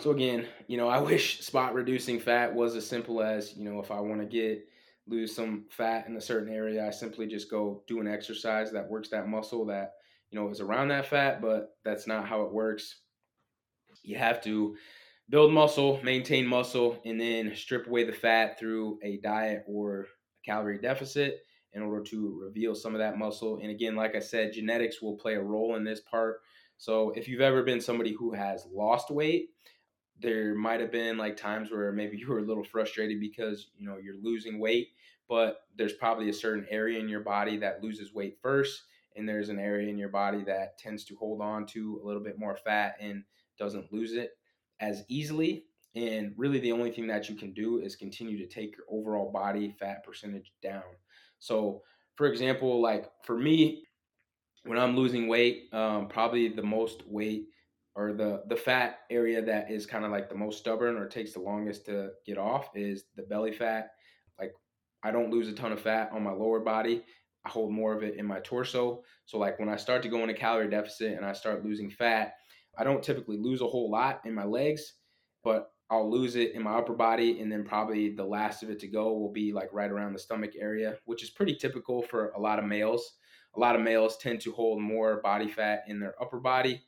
So 0.00 0.10
again, 0.10 0.46
you 0.68 0.76
know, 0.76 0.88
I 0.88 0.98
wish 1.12 1.40
spot 1.40 1.74
reducing 1.74 2.18
fat 2.18 2.54
was 2.54 2.76
as 2.76 2.86
simple 2.86 3.22
as, 3.22 3.56
you 3.56 3.64
know, 3.64 3.80
if 3.80 3.90
I 3.90 4.00
want 4.00 4.20
to 4.20 4.26
get 4.26 4.66
lose 5.08 5.34
some 5.34 5.64
fat 5.70 6.06
in 6.08 6.16
a 6.16 6.20
certain 6.20 6.52
area, 6.52 6.86
I 6.86 6.90
simply 6.90 7.26
just 7.26 7.50
go 7.50 7.82
do 7.86 8.00
an 8.00 8.08
exercise 8.08 8.72
that 8.72 8.88
works 8.88 9.08
that 9.10 9.28
muscle 9.28 9.64
that, 9.66 9.94
you 10.30 10.38
know, 10.38 10.48
is 10.48 10.60
around 10.60 10.88
that 10.88 11.06
fat, 11.06 11.40
but 11.40 11.76
that's 11.84 12.06
not 12.06 12.26
how 12.26 12.42
it 12.42 12.52
works. 12.52 12.96
You 14.02 14.16
have 14.16 14.42
to 14.42 14.76
build 15.28 15.52
muscle, 15.52 16.00
maintain 16.02 16.46
muscle, 16.46 17.00
and 17.04 17.20
then 17.20 17.52
strip 17.54 17.86
away 17.86 18.04
the 18.04 18.12
fat 18.12 18.58
through 18.58 18.98
a 19.02 19.18
diet 19.18 19.64
or 19.66 20.02
a 20.02 20.04
calorie 20.44 20.78
deficit 20.78 21.40
in 21.72 21.82
order 21.82 22.02
to 22.02 22.40
reveal 22.42 22.74
some 22.74 22.94
of 22.94 23.00
that 23.00 23.18
muscle. 23.18 23.58
And 23.60 23.70
again, 23.70 23.96
like 23.96 24.14
I 24.14 24.20
said, 24.20 24.52
genetics 24.52 25.02
will 25.02 25.16
play 25.16 25.34
a 25.34 25.42
role 25.42 25.76
in 25.76 25.84
this 25.84 26.00
part. 26.00 26.40
So 26.78 27.10
if 27.16 27.26
you've 27.28 27.40
ever 27.40 27.62
been 27.62 27.80
somebody 27.80 28.12
who 28.12 28.32
has 28.32 28.66
lost 28.72 29.10
weight, 29.10 29.50
there 30.18 30.54
might 30.54 30.80
have 30.80 30.92
been 30.92 31.18
like 31.18 31.36
times 31.36 31.70
where 31.70 31.92
maybe 31.92 32.16
you 32.18 32.28
were 32.28 32.38
a 32.38 32.46
little 32.46 32.64
frustrated 32.64 33.20
because 33.20 33.70
you 33.76 33.86
know 33.86 33.98
you're 34.02 34.20
losing 34.22 34.58
weight, 34.58 34.88
but 35.28 35.62
there's 35.76 35.92
probably 35.94 36.28
a 36.28 36.34
certain 36.34 36.66
area 36.70 36.98
in 36.98 37.08
your 37.08 37.20
body 37.20 37.56
that 37.58 37.82
loses 37.82 38.14
weight 38.14 38.38
first, 38.40 38.84
and 39.16 39.28
there's 39.28 39.48
an 39.48 39.58
area 39.58 39.88
in 39.88 39.98
your 39.98 40.08
body 40.08 40.44
that 40.44 40.78
tends 40.78 41.04
to 41.04 41.16
hold 41.16 41.40
on 41.40 41.66
to 41.66 42.00
a 42.02 42.06
little 42.06 42.22
bit 42.22 42.38
more 42.38 42.56
fat 42.56 42.96
and 43.00 43.24
doesn't 43.58 43.92
lose 43.92 44.12
it 44.12 44.32
as 44.80 45.04
easily. 45.08 45.64
And 45.94 46.32
really, 46.36 46.58
the 46.58 46.72
only 46.72 46.90
thing 46.90 47.06
that 47.06 47.28
you 47.28 47.34
can 47.36 47.52
do 47.54 47.78
is 47.78 47.96
continue 47.96 48.38
to 48.38 48.46
take 48.46 48.76
your 48.76 48.86
overall 48.90 49.32
body 49.32 49.74
fat 49.78 50.04
percentage 50.04 50.52
down. 50.62 50.82
So, 51.38 51.82
for 52.16 52.26
example, 52.26 52.80
like 52.82 53.10
for 53.24 53.38
me, 53.38 53.84
when 54.64 54.78
I'm 54.78 54.96
losing 54.96 55.28
weight, 55.28 55.72
um, 55.72 56.08
probably 56.08 56.48
the 56.48 56.62
most 56.62 57.06
weight 57.06 57.46
or 57.94 58.12
the 58.12 58.42
the 58.48 58.56
fat 58.56 59.00
area 59.10 59.42
that 59.42 59.70
is 59.70 59.86
kind 59.86 60.04
of 60.04 60.10
like 60.10 60.28
the 60.28 60.34
most 60.34 60.58
stubborn 60.58 60.96
or 60.96 61.08
takes 61.08 61.32
the 61.32 61.40
longest 61.40 61.86
to 61.86 62.10
get 62.26 62.36
off 62.36 62.68
is 62.74 63.04
the 63.16 63.22
belly 63.22 63.52
fat. 63.52 63.92
Like 64.38 64.52
I 65.02 65.10
don't 65.10 65.30
lose 65.30 65.48
a 65.48 65.52
ton 65.52 65.72
of 65.72 65.80
fat 65.80 66.10
on 66.12 66.22
my 66.22 66.32
lower 66.32 66.60
body. 66.60 67.02
I 67.44 67.48
hold 67.48 67.72
more 67.72 67.94
of 67.94 68.02
it 68.02 68.16
in 68.16 68.26
my 68.26 68.40
torso. 68.40 69.02
So 69.24 69.38
like 69.38 69.58
when 69.58 69.68
I 69.68 69.76
start 69.76 70.02
to 70.02 70.08
go 70.08 70.20
into 70.20 70.34
calorie 70.34 70.68
deficit 70.68 71.16
and 71.16 71.24
I 71.24 71.32
start 71.32 71.64
losing 71.64 71.90
fat, 71.90 72.34
I 72.76 72.84
don't 72.84 73.02
typically 73.02 73.38
lose 73.38 73.60
a 73.60 73.66
whole 73.66 73.90
lot 73.90 74.20
in 74.24 74.34
my 74.34 74.44
legs, 74.44 74.94
but 75.42 75.70
I'll 75.88 76.10
lose 76.10 76.34
it 76.34 76.52
in 76.52 76.62
my 76.62 76.72
upper 76.72 76.94
body, 76.94 77.40
and 77.40 77.50
then 77.50 77.64
probably 77.64 78.14
the 78.14 78.24
last 78.24 78.62
of 78.62 78.70
it 78.70 78.80
to 78.80 78.88
go 78.88 79.12
will 79.12 79.32
be 79.32 79.52
like 79.52 79.72
right 79.72 79.90
around 79.90 80.12
the 80.12 80.18
stomach 80.18 80.52
area, 80.58 80.98
which 81.04 81.22
is 81.22 81.30
pretty 81.30 81.54
typical 81.54 82.02
for 82.02 82.30
a 82.30 82.40
lot 82.40 82.58
of 82.58 82.64
males. 82.64 83.18
A 83.56 83.60
lot 83.60 83.76
of 83.76 83.82
males 83.82 84.16
tend 84.18 84.40
to 84.42 84.52
hold 84.52 84.80
more 84.80 85.20
body 85.22 85.48
fat 85.48 85.84
in 85.86 86.00
their 86.00 86.20
upper 86.20 86.40
body, 86.40 86.82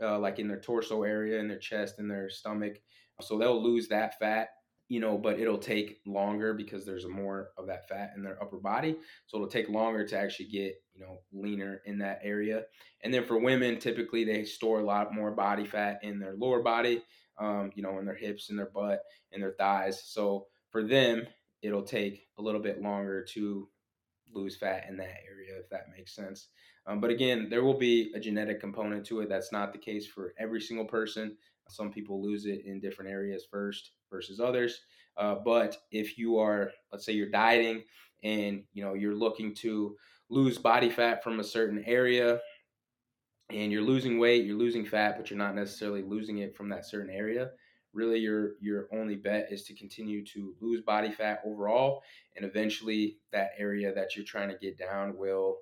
uh, 0.00 0.18
like 0.18 0.38
in 0.38 0.48
their 0.48 0.60
torso 0.60 1.02
area, 1.02 1.40
in 1.40 1.48
their 1.48 1.58
chest, 1.58 1.98
in 1.98 2.08
their 2.08 2.30
stomach. 2.30 2.76
So 3.20 3.38
they'll 3.38 3.62
lose 3.62 3.88
that 3.88 4.18
fat, 4.18 4.48
you 4.94 5.00
know, 5.00 5.18
but 5.18 5.40
it'll 5.40 5.58
take 5.58 6.00
longer 6.06 6.54
because 6.54 6.86
there's 6.86 7.06
more 7.06 7.50
of 7.58 7.66
that 7.66 7.88
fat 7.88 8.12
in 8.16 8.22
their 8.22 8.40
upper 8.40 8.58
body. 8.58 8.96
So 9.26 9.36
it'll 9.36 9.48
take 9.48 9.68
longer 9.68 10.06
to 10.06 10.18
actually 10.18 10.46
get, 10.46 10.74
you 10.94 11.00
know, 11.00 11.18
leaner 11.32 11.82
in 11.84 11.98
that 11.98 12.20
area. 12.22 12.62
And 13.02 13.12
then 13.12 13.24
for 13.24 13.38
women, 13.38 13.78
typically 13.78 14.24
they 14.24 14.44
store 14.44 14.80
a 14.80 14.84
lot 14.84 15.12
more 15.12 15.32
body 15.32 15.66
fat 15.66 16.00
in 16.02 16.20
their 16.20 16.34
lower 16.34 16.62
body 16.62 17.02
um, 17.38 17.70
you 17.74 17.82
know, 17.82 17.98
in 17.98 18.04
their 18.04 18.14
hips 18.14 18.50
and 18.50 18.58
their 18.58 18.70
butt 18.70 19.00
and 19.32 19.42
their 19.42 19.54
thighs. 19.58 20.02
So 20.06 20.46
for 20.70 20.82
them, 20.82 21.26
it'll 21.62 21.82
take 21.82 22.28
a 22.38 22.42
little 22.42 22.60
bit 22.60 22.82
longer 22.82 23.24
to 23.34 23.68
lose 24.32 24.56
fat 24.56 24.86
in 24.88 24.96
that 24.98 25.16
area, 25.28 25.58
if 25.58 25.68
that 25.70 25.86
makes 25.96 26.14
sense. 26.14 26.48
Um, 26.86 27.00
but 27.00 27.10
again, 27.10 27.48
there 27.48 27.64
will 27.64 27.78
be 27.78 28.12
a 28.14 28.20
genetic 28.20 28.60
component 28.60 29.06
to 29.06 29.20
it. 29.20 29.28
That's 29.28 29.52
not 29.52 29.72
the 29.72 29.78
case 29.78 30.06
for 30.06 30.34
every 30.38 30.60
single 30.60 30.84
person. 30.84 31.36
Some 31.68 31.90
people 31.90 32.22
lose 32.22 32.44
it 32.44 32.62
in 32.66 32.80
different 32.80 33.10
areas 33.10 33.46
first 33.50 33.92
versus 34.14 34.38
others. 34.38 34.80
Uh, 35.16 35.34
but 35.44 35.76
if 35.90 36.16
you 36.16 36.38
are, 36.38 36.70
let's 36.92 37.04
say, 37.04 37.12
you're 37.12 37.30
dieting 37.30 37.82
and 38.22 38.62
you 38.72 38.82
know 38.84 38.94
you're 38.94 39.14
looking 39.14 39.54
to 39.54 39.96
lose 40.30 40.56
body 40.56 40.88
fat 40.88 41.22
from 41.22 41.40
a 41.40 41.44
certain 41.44 41.82
area 41.84 42.40
and 43.50 43.70
you're 43.70 43.82
losing 43.82 44.18
weight, 44.18 44.44
you're 44.44 44.56
losing 44.56 44.86
fat, 44.86 45.16
but 45.16 45.28
you're 45.28 45.38
not 45.38 45.54
necessarily 45.54 46.02
losing 46.02 46.38
it 46.38 46.56
from 46.56 46.68
that 46.70 46.86
certain 46.86 47.10
area. 47.10 47.50
Really, 47.92 48.18
your 48.18 48.52
your 48.60 48.88
only 48.92 49.16
bet 49.16 49.48
is 49.50 49.64
to 49.64 49.74
continue 49.74 50.24
to 50.26 50.54
lose 50.60 50.80
body 50.80 51.10
fat 51.10 51.40
overall, 51.44 52.02
and 52.36 52.44
eventually 52.44 53.18
that 53.32 53.50
area 53.58 53.92
that 53.94 54.16
you're 54.16 54.24
trying 54.24 54.48
to 54.48 54.58
get 54.58 54.78
down 54.78 55.16
will 55.16 55.58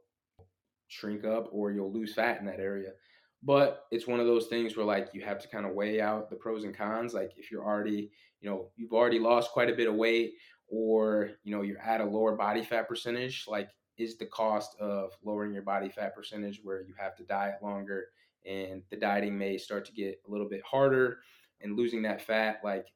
shrink 0.88 1.24
up, 1.24 1.48
or 1.52 1.72
you'll 1.72 1.92
lose 1.92 2.14
fat 2.14 2.38
in 2.38 2.46
that 2.46 2.60
area. 2.60 2.92
But 3.42 3.86
it's 3.90 4.06
one 4.06 4.20
of 4.20 4.26
those 4.26 4.46
things 4.46 4.76
where 4.76 4.86
like 4.86 5.08
you 5.12 5.22
have 5.22 5.40
to 5.40 5.48
kind 5.48 5.66
of 5.66 5.72
weigh 5.72 6.00
out 6.00 6.30
the 6.30 6.36
pros 6.36 6.64
and 6.64 6.76
cons. 6.76 7.12
Like 7.12 7.32
if 7.36 7.50
you're 7.50 7.64
already, 7.64 8.10
you 8.40 8.48
know, 8.48 8.68
you've 8.76 8.92
already 8.92 9.18
lost 9.18 9.50
quite 9.50 9.70
a 9.70 9.74
bit 9.74 9.88
of 9.88 9.94
weight, 9.94 10.34
or 10.68 11.30
you 11.42 11.54
know 11.54 11.62
you're 11.62 11.80
at 11.80 12.00
a 12.00 12.04
lower 12.04 12.36
body 12.36 12.62
fat 12.62 12.88
percentage, 12.88 13.44
like 13.48 13.68
is 13.98 14.16
the 14.16 14.26
cost 14.26 14.76
of 14.80 15.12
lowering 15.24 15.52
your 15.52 15.62
body 15.62 15.88
fat 15.88 16.14
percentage 16.14 16.60
where 16.62 16.82
you 16.82 16.94
have 16.98 17.14
to 17.16 17.24
diet 17.24 17.56
longer 17.62 18.06
and 18.46 18.82
the 18.90 18.96
dieting 18.96 19.36
may 19.36 19.56
start 19.58 19.84
to 19.84 19.92
get 19.92 20.20
a 20.26 20.30
little 20.30 20.48
bit 20.48 20.62
harder 20.64 21.18
and 21.60 21.76
losing 21.76 22.02
that 22.02 22.22
fat 22.22 22.60
like 22.64 22.86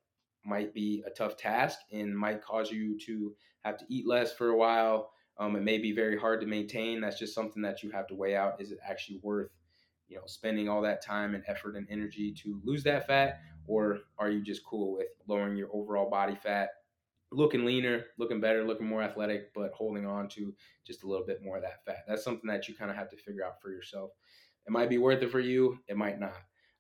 might 0.44 0.72
be 0.72 1.02
a 1.06 1.10
tough 1.10 1.36
task 1.36 1.78
and 1.92 2.16
might 2.16 2.42
cause 2.42 2.70
you 2.70 2.98
to 2.98 3.34
have 3.64 3.76
to 3.76 3.84
eat 3.88 4.06
less 4.06 4.32
for 4.32 4.48
a 4.48 4.56
while 4.56 5.10
um, 5.38 5.54
it 5.54 5.62
may 5.62 5.76
be 5.76 5.92
very 5.92 6.18
hard 6.18 6.40
to 6.40 6.46
maintain 6.46 7.00
that's 7.00 7.18
just 7.18 7.34
something 7.34 7.62
that 7.62 7.82
you 7.82 7.90
have 7.90 8.06
to 8.06 8.14
weigh 8.14 8.36
out 8.36 8.60
is 8.60 8.72
it 8.72 8.78
actually 8.88 9.20
worth 9.22 9.50
you 10.08 10.16
know 10.16 10.22
spending 10.26 10.68
all 10.68 10.82
that 10.82 11.02
time 11.02 11.34
and 11.34 11.44
effort 11.46 11.76
and 11.76 11.86
energy 11.90 12.32
to 12.32 12.60
lose 12.64 12.82
that 12.84 13.06
fat 13.06 13.40
or 13.66 14.00
are 14.18 14.30
you 14.30 14.42
just 14.42 14.64
cool 14.64 14.96
with 14.96 15.08
lowering 15.26 15.56
your 15.56 15.68
overall 15.72 16.08
body 16.08 16.34
fat 16.34 16.70
looking 17.32 17.64
leaner, 17.64 18.04
looking 18.18 18.40
better, 18.40 18.64
looking 18.64 18.86
more 18.86 19.02
athletic, 19.02 19.52
but 19.54 19.72
holding 19.72 20.06
on 20.06 20.28
to 20.28 20.54
just 20.86 21.02
a 21.02 21.06
little 21.06 21.26
bit 21.26 21.42
more 21.42 21.56
of 21.56 21.62
that 21.62 21.84
fat. 21.84 22.04
That's 22.06 22.22
something 22.22 22.48
that 22.48 22.68
you 22.68 22.74
kind 22.74 22.90
of 22.90 22.96
have 22.96 23.10
to 23.10 23.16
figure 23.16 23.44
out 23.44 23.60
for 23.60 23.70
yourself. 23.70 24.12
It 24.66 24.70
might 24.70 24.88
be 24.88 24.98
worth 24.98 25.22
it 25.22 25.30
for 25.30 25.40
you, 25.40 25.78
it 25.88 25.96
might 25.96 26.18
not. 26.18 26.36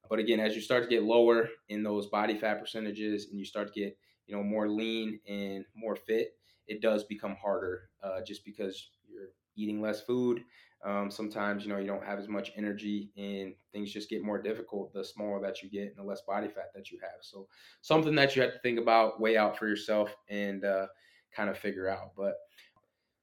But 0.08 0.20
again, 0.20 0.38
as 0.38 0.54
you 0.54 0.60
start 0.62 0.84
to 0.84 0.88
get 0.88 1.02
lower 1.02 1.48
in 1.68 1.82
those 1.82 2.06
body 2.06 2.38
fat 2.38 2.60
percentages 2.60 3.26
and 3.28 3.38
you 3.38 3.44
start 3.44 3.74
to 3.74 3.80
get, 3.80 3.98
you 4.26 4.36
know, 4.36 4.42
more 4.42 4.68
lean 4.68 5.20
and 5.28 5.64
more 5.74 5.96
fit, 5.96 6.38
it 6.68 6.80
does 6.80 7.04
become 7.04 7.36
harder 7.36 7.90
uh, 8.02 8.20
just 8.22 8.44
because 8.44 8.90
you're 9.08 9.30
eating 9.56 9.80
less 9.80 10.02
food. 10.02 10.44
Um, 10.84 11.10
sometimes, 11.10 11.64
you 11.64 11.70
know, 11.70 11.78
you 11.78 11.86
don't 11.86 12.04
have 12.04 12.18
as 12.18 12.28
much 12.28 12.52
energy 12.56 13.10
and 13.16 13.54
things 13.72 13.92
just 13.92 14.10
get 14.10 14.22
more 14.22 14.40
difficult 14.40 14.92
the 14.92 15.04
smaller 15.04 15.40
that 15.40 15.62
you 15.62 15.70
get 15.70 15.88
and 15.88 15.96
the 15.96 16.02
less 16.02 16.20
body 16.20 16.48
fat 16.48 16.70
that 16.74 16.90
you 16.90 16.98
have. 17.00 17.22
So, 17.22 17.48
something 17.80 18.14
that 18.14 18.36
you 18.36 18.42
have 18.42 18.52
to 18.52 18.58
think 18.60 18.78
about, 18.78 19.20
weigh 19.20 19.36
out 19.36 19.58
for 19.58 19.66
yourself, 19.66 20.14
and 20.28 20.64
uh, 20.64 20.86
kind 21.34 21.50
of 21.50 21.58
figure 21.58 21.88
out. 21.88 22.12
But 22.16 22.34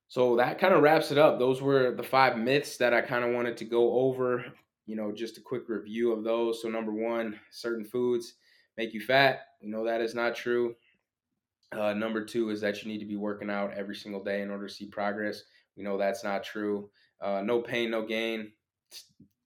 so 0.07 0.35
that 0.35 0.59
kind 0.59 0.73
of 0.73 0.81
wraps 0.83 1.11
it 1.11 1.17
up. 1.17 1.39
Those 1.39 1.61
were 1.61 1.95
the 1.95 2.03
five 2.03 2.37
myths 2.37 2.77
that 2.77 2.93
I 2.93 3.01
kind 3.01 3.23
of 3.23 3.33
wanted 3.33 3.57
to 3.57 3.65
go 3.65 3.93
over. 3.93 4.45
You 4.85 4.95
know, 4.95 5.11
just 5.11 5.37
a 5.37 5.41
quick 5.41 5.69
review 5.69 6.11
of 6.11 6.23
those. 6.23 6.61
So, 6.61 6.69
number 6.69 6.91
one, 6.91 7.39
certain 7.51 7.85
foods 7.85 8.33
make 8.77 8.93
you 8.93 9.01
fat. 9.01 9.41
You 9.61 9.69
know, 9.69 9.85
that 9.85 10.01
is 10.01 10.13
not 10.13 10.35
true. 10.35 10.75
Uh, 11.71 11.93
number 11.93 12.23
two 12.23 12.49
is 12.49 12.61
that 12.61 12.83
you 12.83 12.91
need 12.91 12.99
to 12.99 13.05
be 13.05 13.15
working 13.15 13.49
out 13.49 13.73
every 13.73 13.95
single 13.95 14.23
day 14.23 14.41
in 14.41 14.51
order 14.51 14.67
to 14.67 14.73
see 14.73 14.85
progress. 14.85 15.43
We 15.75 15.83
know 15.83 15.97
that's 15.97 16.23
not 16.23 16.43
true. 16.43 16.89
Uh, 17.21 17.41
no 17.43 17.61
pain, 17.61 17.91
no 17.91 18.05
gain. 18.05 18.51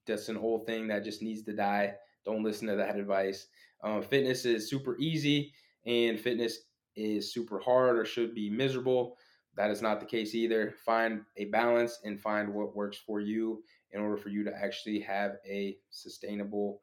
That's 0.06 0.28
an 0.28 0.36
old 0.36 0.66
thing 0.66 0.88
that 0.88 1.04
just 1.04 1.22
needs 1.22 1.42
to 1.42 1.52
die. 1.52 1.94
Don't 2.24 2.42
listen 2.42 2.68
to 2.68 2.76
that 2.76 2.96
advice. 2.96 3.46
Um, 3.82 4.02
fitness 4.02 4.44
is 4.44 4.68
super 4.68 4.96
easy, 4.98 5.52
and 5.86 6.18
fitness 6.18 6.60
is 6.96 7.32
super 7.32 7.60
hard 7.60 7.98
or 7.98 8.04
should 8.04 8.34
be 8.34 8.50
miserable. 8.50 9.16
That 9.56 9.70
is 9.70 9.82
not 9.82 10.00
the 10.00 10.06
case 10.06 10.34
either. 10.34 10.74
Find 10.84 11.22
a 11.36 11.46
balance 11.46 12.00
and 12.04 12.20
find 12.20 12.52
what 12.52 12.76
works 12.76 12.96
for 12.96 13.20
you 13.20 13.62
in 13.92 14.00
order 14.00 14.16
for 14.16 14.28
you 14.28 14.44
to 14.44 14.54
actually 14.54 15.00
have 15.00 15.32
a 15.48 15.76
sustainable 15.90 16.80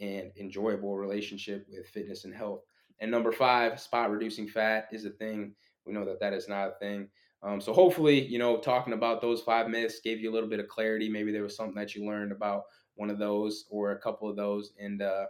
and 0.00 0.30
enjoyable 0.38 0.96
relationship 0.96 1.66
with 1.70 1.86
fitness 1.86 2.24
and 2.24 2.34
health. 2.34 2.62
And 3.00 3.10
number 3.10 3.32
five, 3.32 3.80
spot 3.80 4.10
reducing 4.10 4.48
fat 4.48 4.88
is 4.92 5.04
a 5.04 5.10
thing. 5.10 5.54
We 5.84 5.92
know 5.92 6.04
that 6.04 6.20
that 6.20 6.32
is 6.32 6.48
not 6.48 6.68
a 6.68 6.78
thing. 6.80 7.08
Um, 7.46 7.60
so 7.60 7.72
hopefully, 7.72 8.26
you 8.26 8.40
know, 8.40 8.58
talking 8.58 8.92
about 8.92 9.20
those 9.20 9.40
five 9.40 9.68
myths 9.68 10.00
gave 10.00 10.20
you 10.20 10.30
a 10.30 10.34
little 10.34 10.48
bit 10.48 10.58
of 10.58 10.66
clarity. 10.66 11.08
Maybe 11.08 11.30
there 11.30 11.44
was 11.44 11.54
something 11.54 11.76
that 11.76 11.94
you 11.94 12.04
learned 12.04 12.32
about 12.32 12.64
one 12.96 13.08
of 13.08 13.18
those 13.18 13.66
or 13.70 13.92
a 13.92 13.98
couple 13.98 14.28
of 14.28 14.34
those, 14.34 14.72
and 14.80 15.00
uh, 15.00 15.26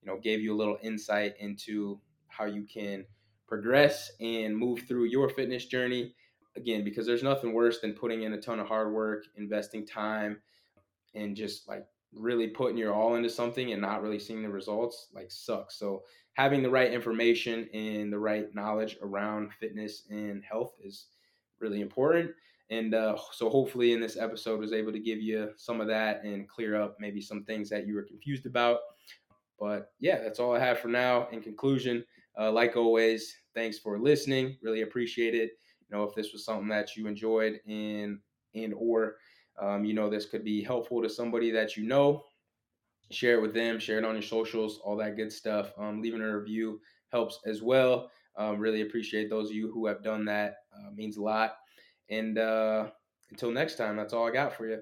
you 0.00 0.06
know, 0.06 0.18
gave 0.18 0.40
you 0.40 0.54
a 0.54 0.56
little 0.56 0.78
insight 0.82 1.34
into 1.38 2.00
how 2.28 2.46
you 2.46 2.64
can 2.64 3.04
progress 3.46 4.10
and 4.20 4.56
move 4.56 4.80
through 4.88 5.04
your 5.04 5.28
fitness 5.28 5.66
journey. 5.66 6.14
Again, 6.56 6.84
because 6.84 7.06
there's 7.06 7.22
nothing 7.22 7.52
worse 7.52 7.80
than 7.80 7.92
putting 7.92 8.22
in 8.22 8.32
a 8.32 8.40
ton 8.40 8.60
of 8.60 8.66
hard 8.66 8.92
work, 8.92 9.24
investing 9.36 9.86
time, 9.86 10.40
and 11.14 11.36
just 11.36 11.68
like 11.68 11.84
really 12.14 12.48
putting 12.48 12.78
your 12.78 12.94
all 12.94 13.16
into 13.16 13.28
something 13.28 13.72
and 13.72 13.82
not 13.82 14.02
really 14.02 14.18
seeing 14.18 14.42
the 14.42 14.48
results 14.48 15.08
like 15.12 15.30
sucks. 15.30 15.78
So 15.78 16.04
having 16.32 16.62
the 16.62 16.70
right 16.70 16.92
information 16.92 17.68
and 17.74 18.10
the 18.10 18.18
right 18.18 18.46
knowledge 18.54 18.96
around 19.02 19.52
fitness 19.52 20.04
and 20.08 20.42
health 20.42 20.72
is 20.82 21.06
really 21.60 21.80
important. 21.80 22.30
And 22.70 22.94
uh, 22.94 23.16
so 23.32 23.48
hopefully 23.48 23.92
in 23.92 24.00
this 24.00 24.18
episode 24.18 24.60
was 24.60 24.72
able 24.72 24.92
to 24.92 25.00
give 25.00 25.20
you 25.20 25.50
some 25.56 25.80
of 25.80 25.86
that 25.88 26.22
and 26.22 26.48
clear 26.48 26.80
up 26.80 26.96
maybe 27.00 27.20
some 27.20 27.44
things 27.44 27.70
that 27.70 27.86
you 27.86 27.94
were 27.94 28.02
confused 28.02 28.44
about. 28.44 28.80
But 29.58 29.92
yeah, 30.00 30.18
that's 30.18 30.38
all 30.38 30.54
I 30.54 30.60
have 30.60 30.78
for 30.78 30.88
now. 30.88 31.28
In 31.32 31.40
conclusion, 31.40 32.04
uh, 32.38 32.52
like 32.52 32.76
always, 32.76 33.34
thanks 33.54 33.78
for 33.78 33.98
listening. 33.98 34.56
Really 34.62 34.82
appreciate 34.82 35.34
it. 35.34 35.52
You 35.88 35.96
know, 35.96 36.04
if 36.04 36.14
this 36.14 36.32
was 36.32 36.44
something 36.44 36.68
that 36.68 36.96
you 36.96 37.06
enjoyed 37.06 37.60
and 37.66 38.18
and 38.54 38.74
or 38.76 39.16
um, 39.60 39.84
you 39.84 39.94
know 39.94 40.08
this 40.08 40.26
could 40.26 40.44
be 40.44 40.62
helpful 40.62 41.02
to 41.02 41.08
somebody 41.08 41.50
that 41.50 41.76
you 41.76 41.84
know, 41.84 42.24
share 43.10 43.38
it 43.38 43.42
with 43.42 43.54
them. 43.54 43.78
Share 43.78 43.98
it 43.98 44.04
on 44.04 44.14
your 44.14 44.22
socials, 44.22 44.78
all 44.84 44.96
that 44.98 45.16
good 45.16 45.32
stuff. 45.32 45.72
Um, 45.78 46.00
leaving 46.02 46.20
a 46.20 46.38
review 46.38 46.80
helps 47.10 47.40
as 47.46 47.62
well. 47.62 48.10
Um, 48.36 48.58
really 48.58 48.82
appreciate 48.82 49.28
those 49.28 49.50
of 49.50 49.56
you 49.56 49.72
who 49.72 49.86
have 49.86 50.04
done 50.04 50.24
that. 50.26 50.58
Uh, 50.78 50.90
means 50.94 51.16
a 51.16 51.22
lot. 51.22 51.56
And 52.10 52.38
uh, 52.38 52.88
until 53.30 53.50
next 53.50 53.76
time, 53.76 53.96
that's 53.96 54.12
all 54.12 54.26
I 54.26 54.30
got 54.30 54.54
for 54.54 54.68
you. 54.68 54.80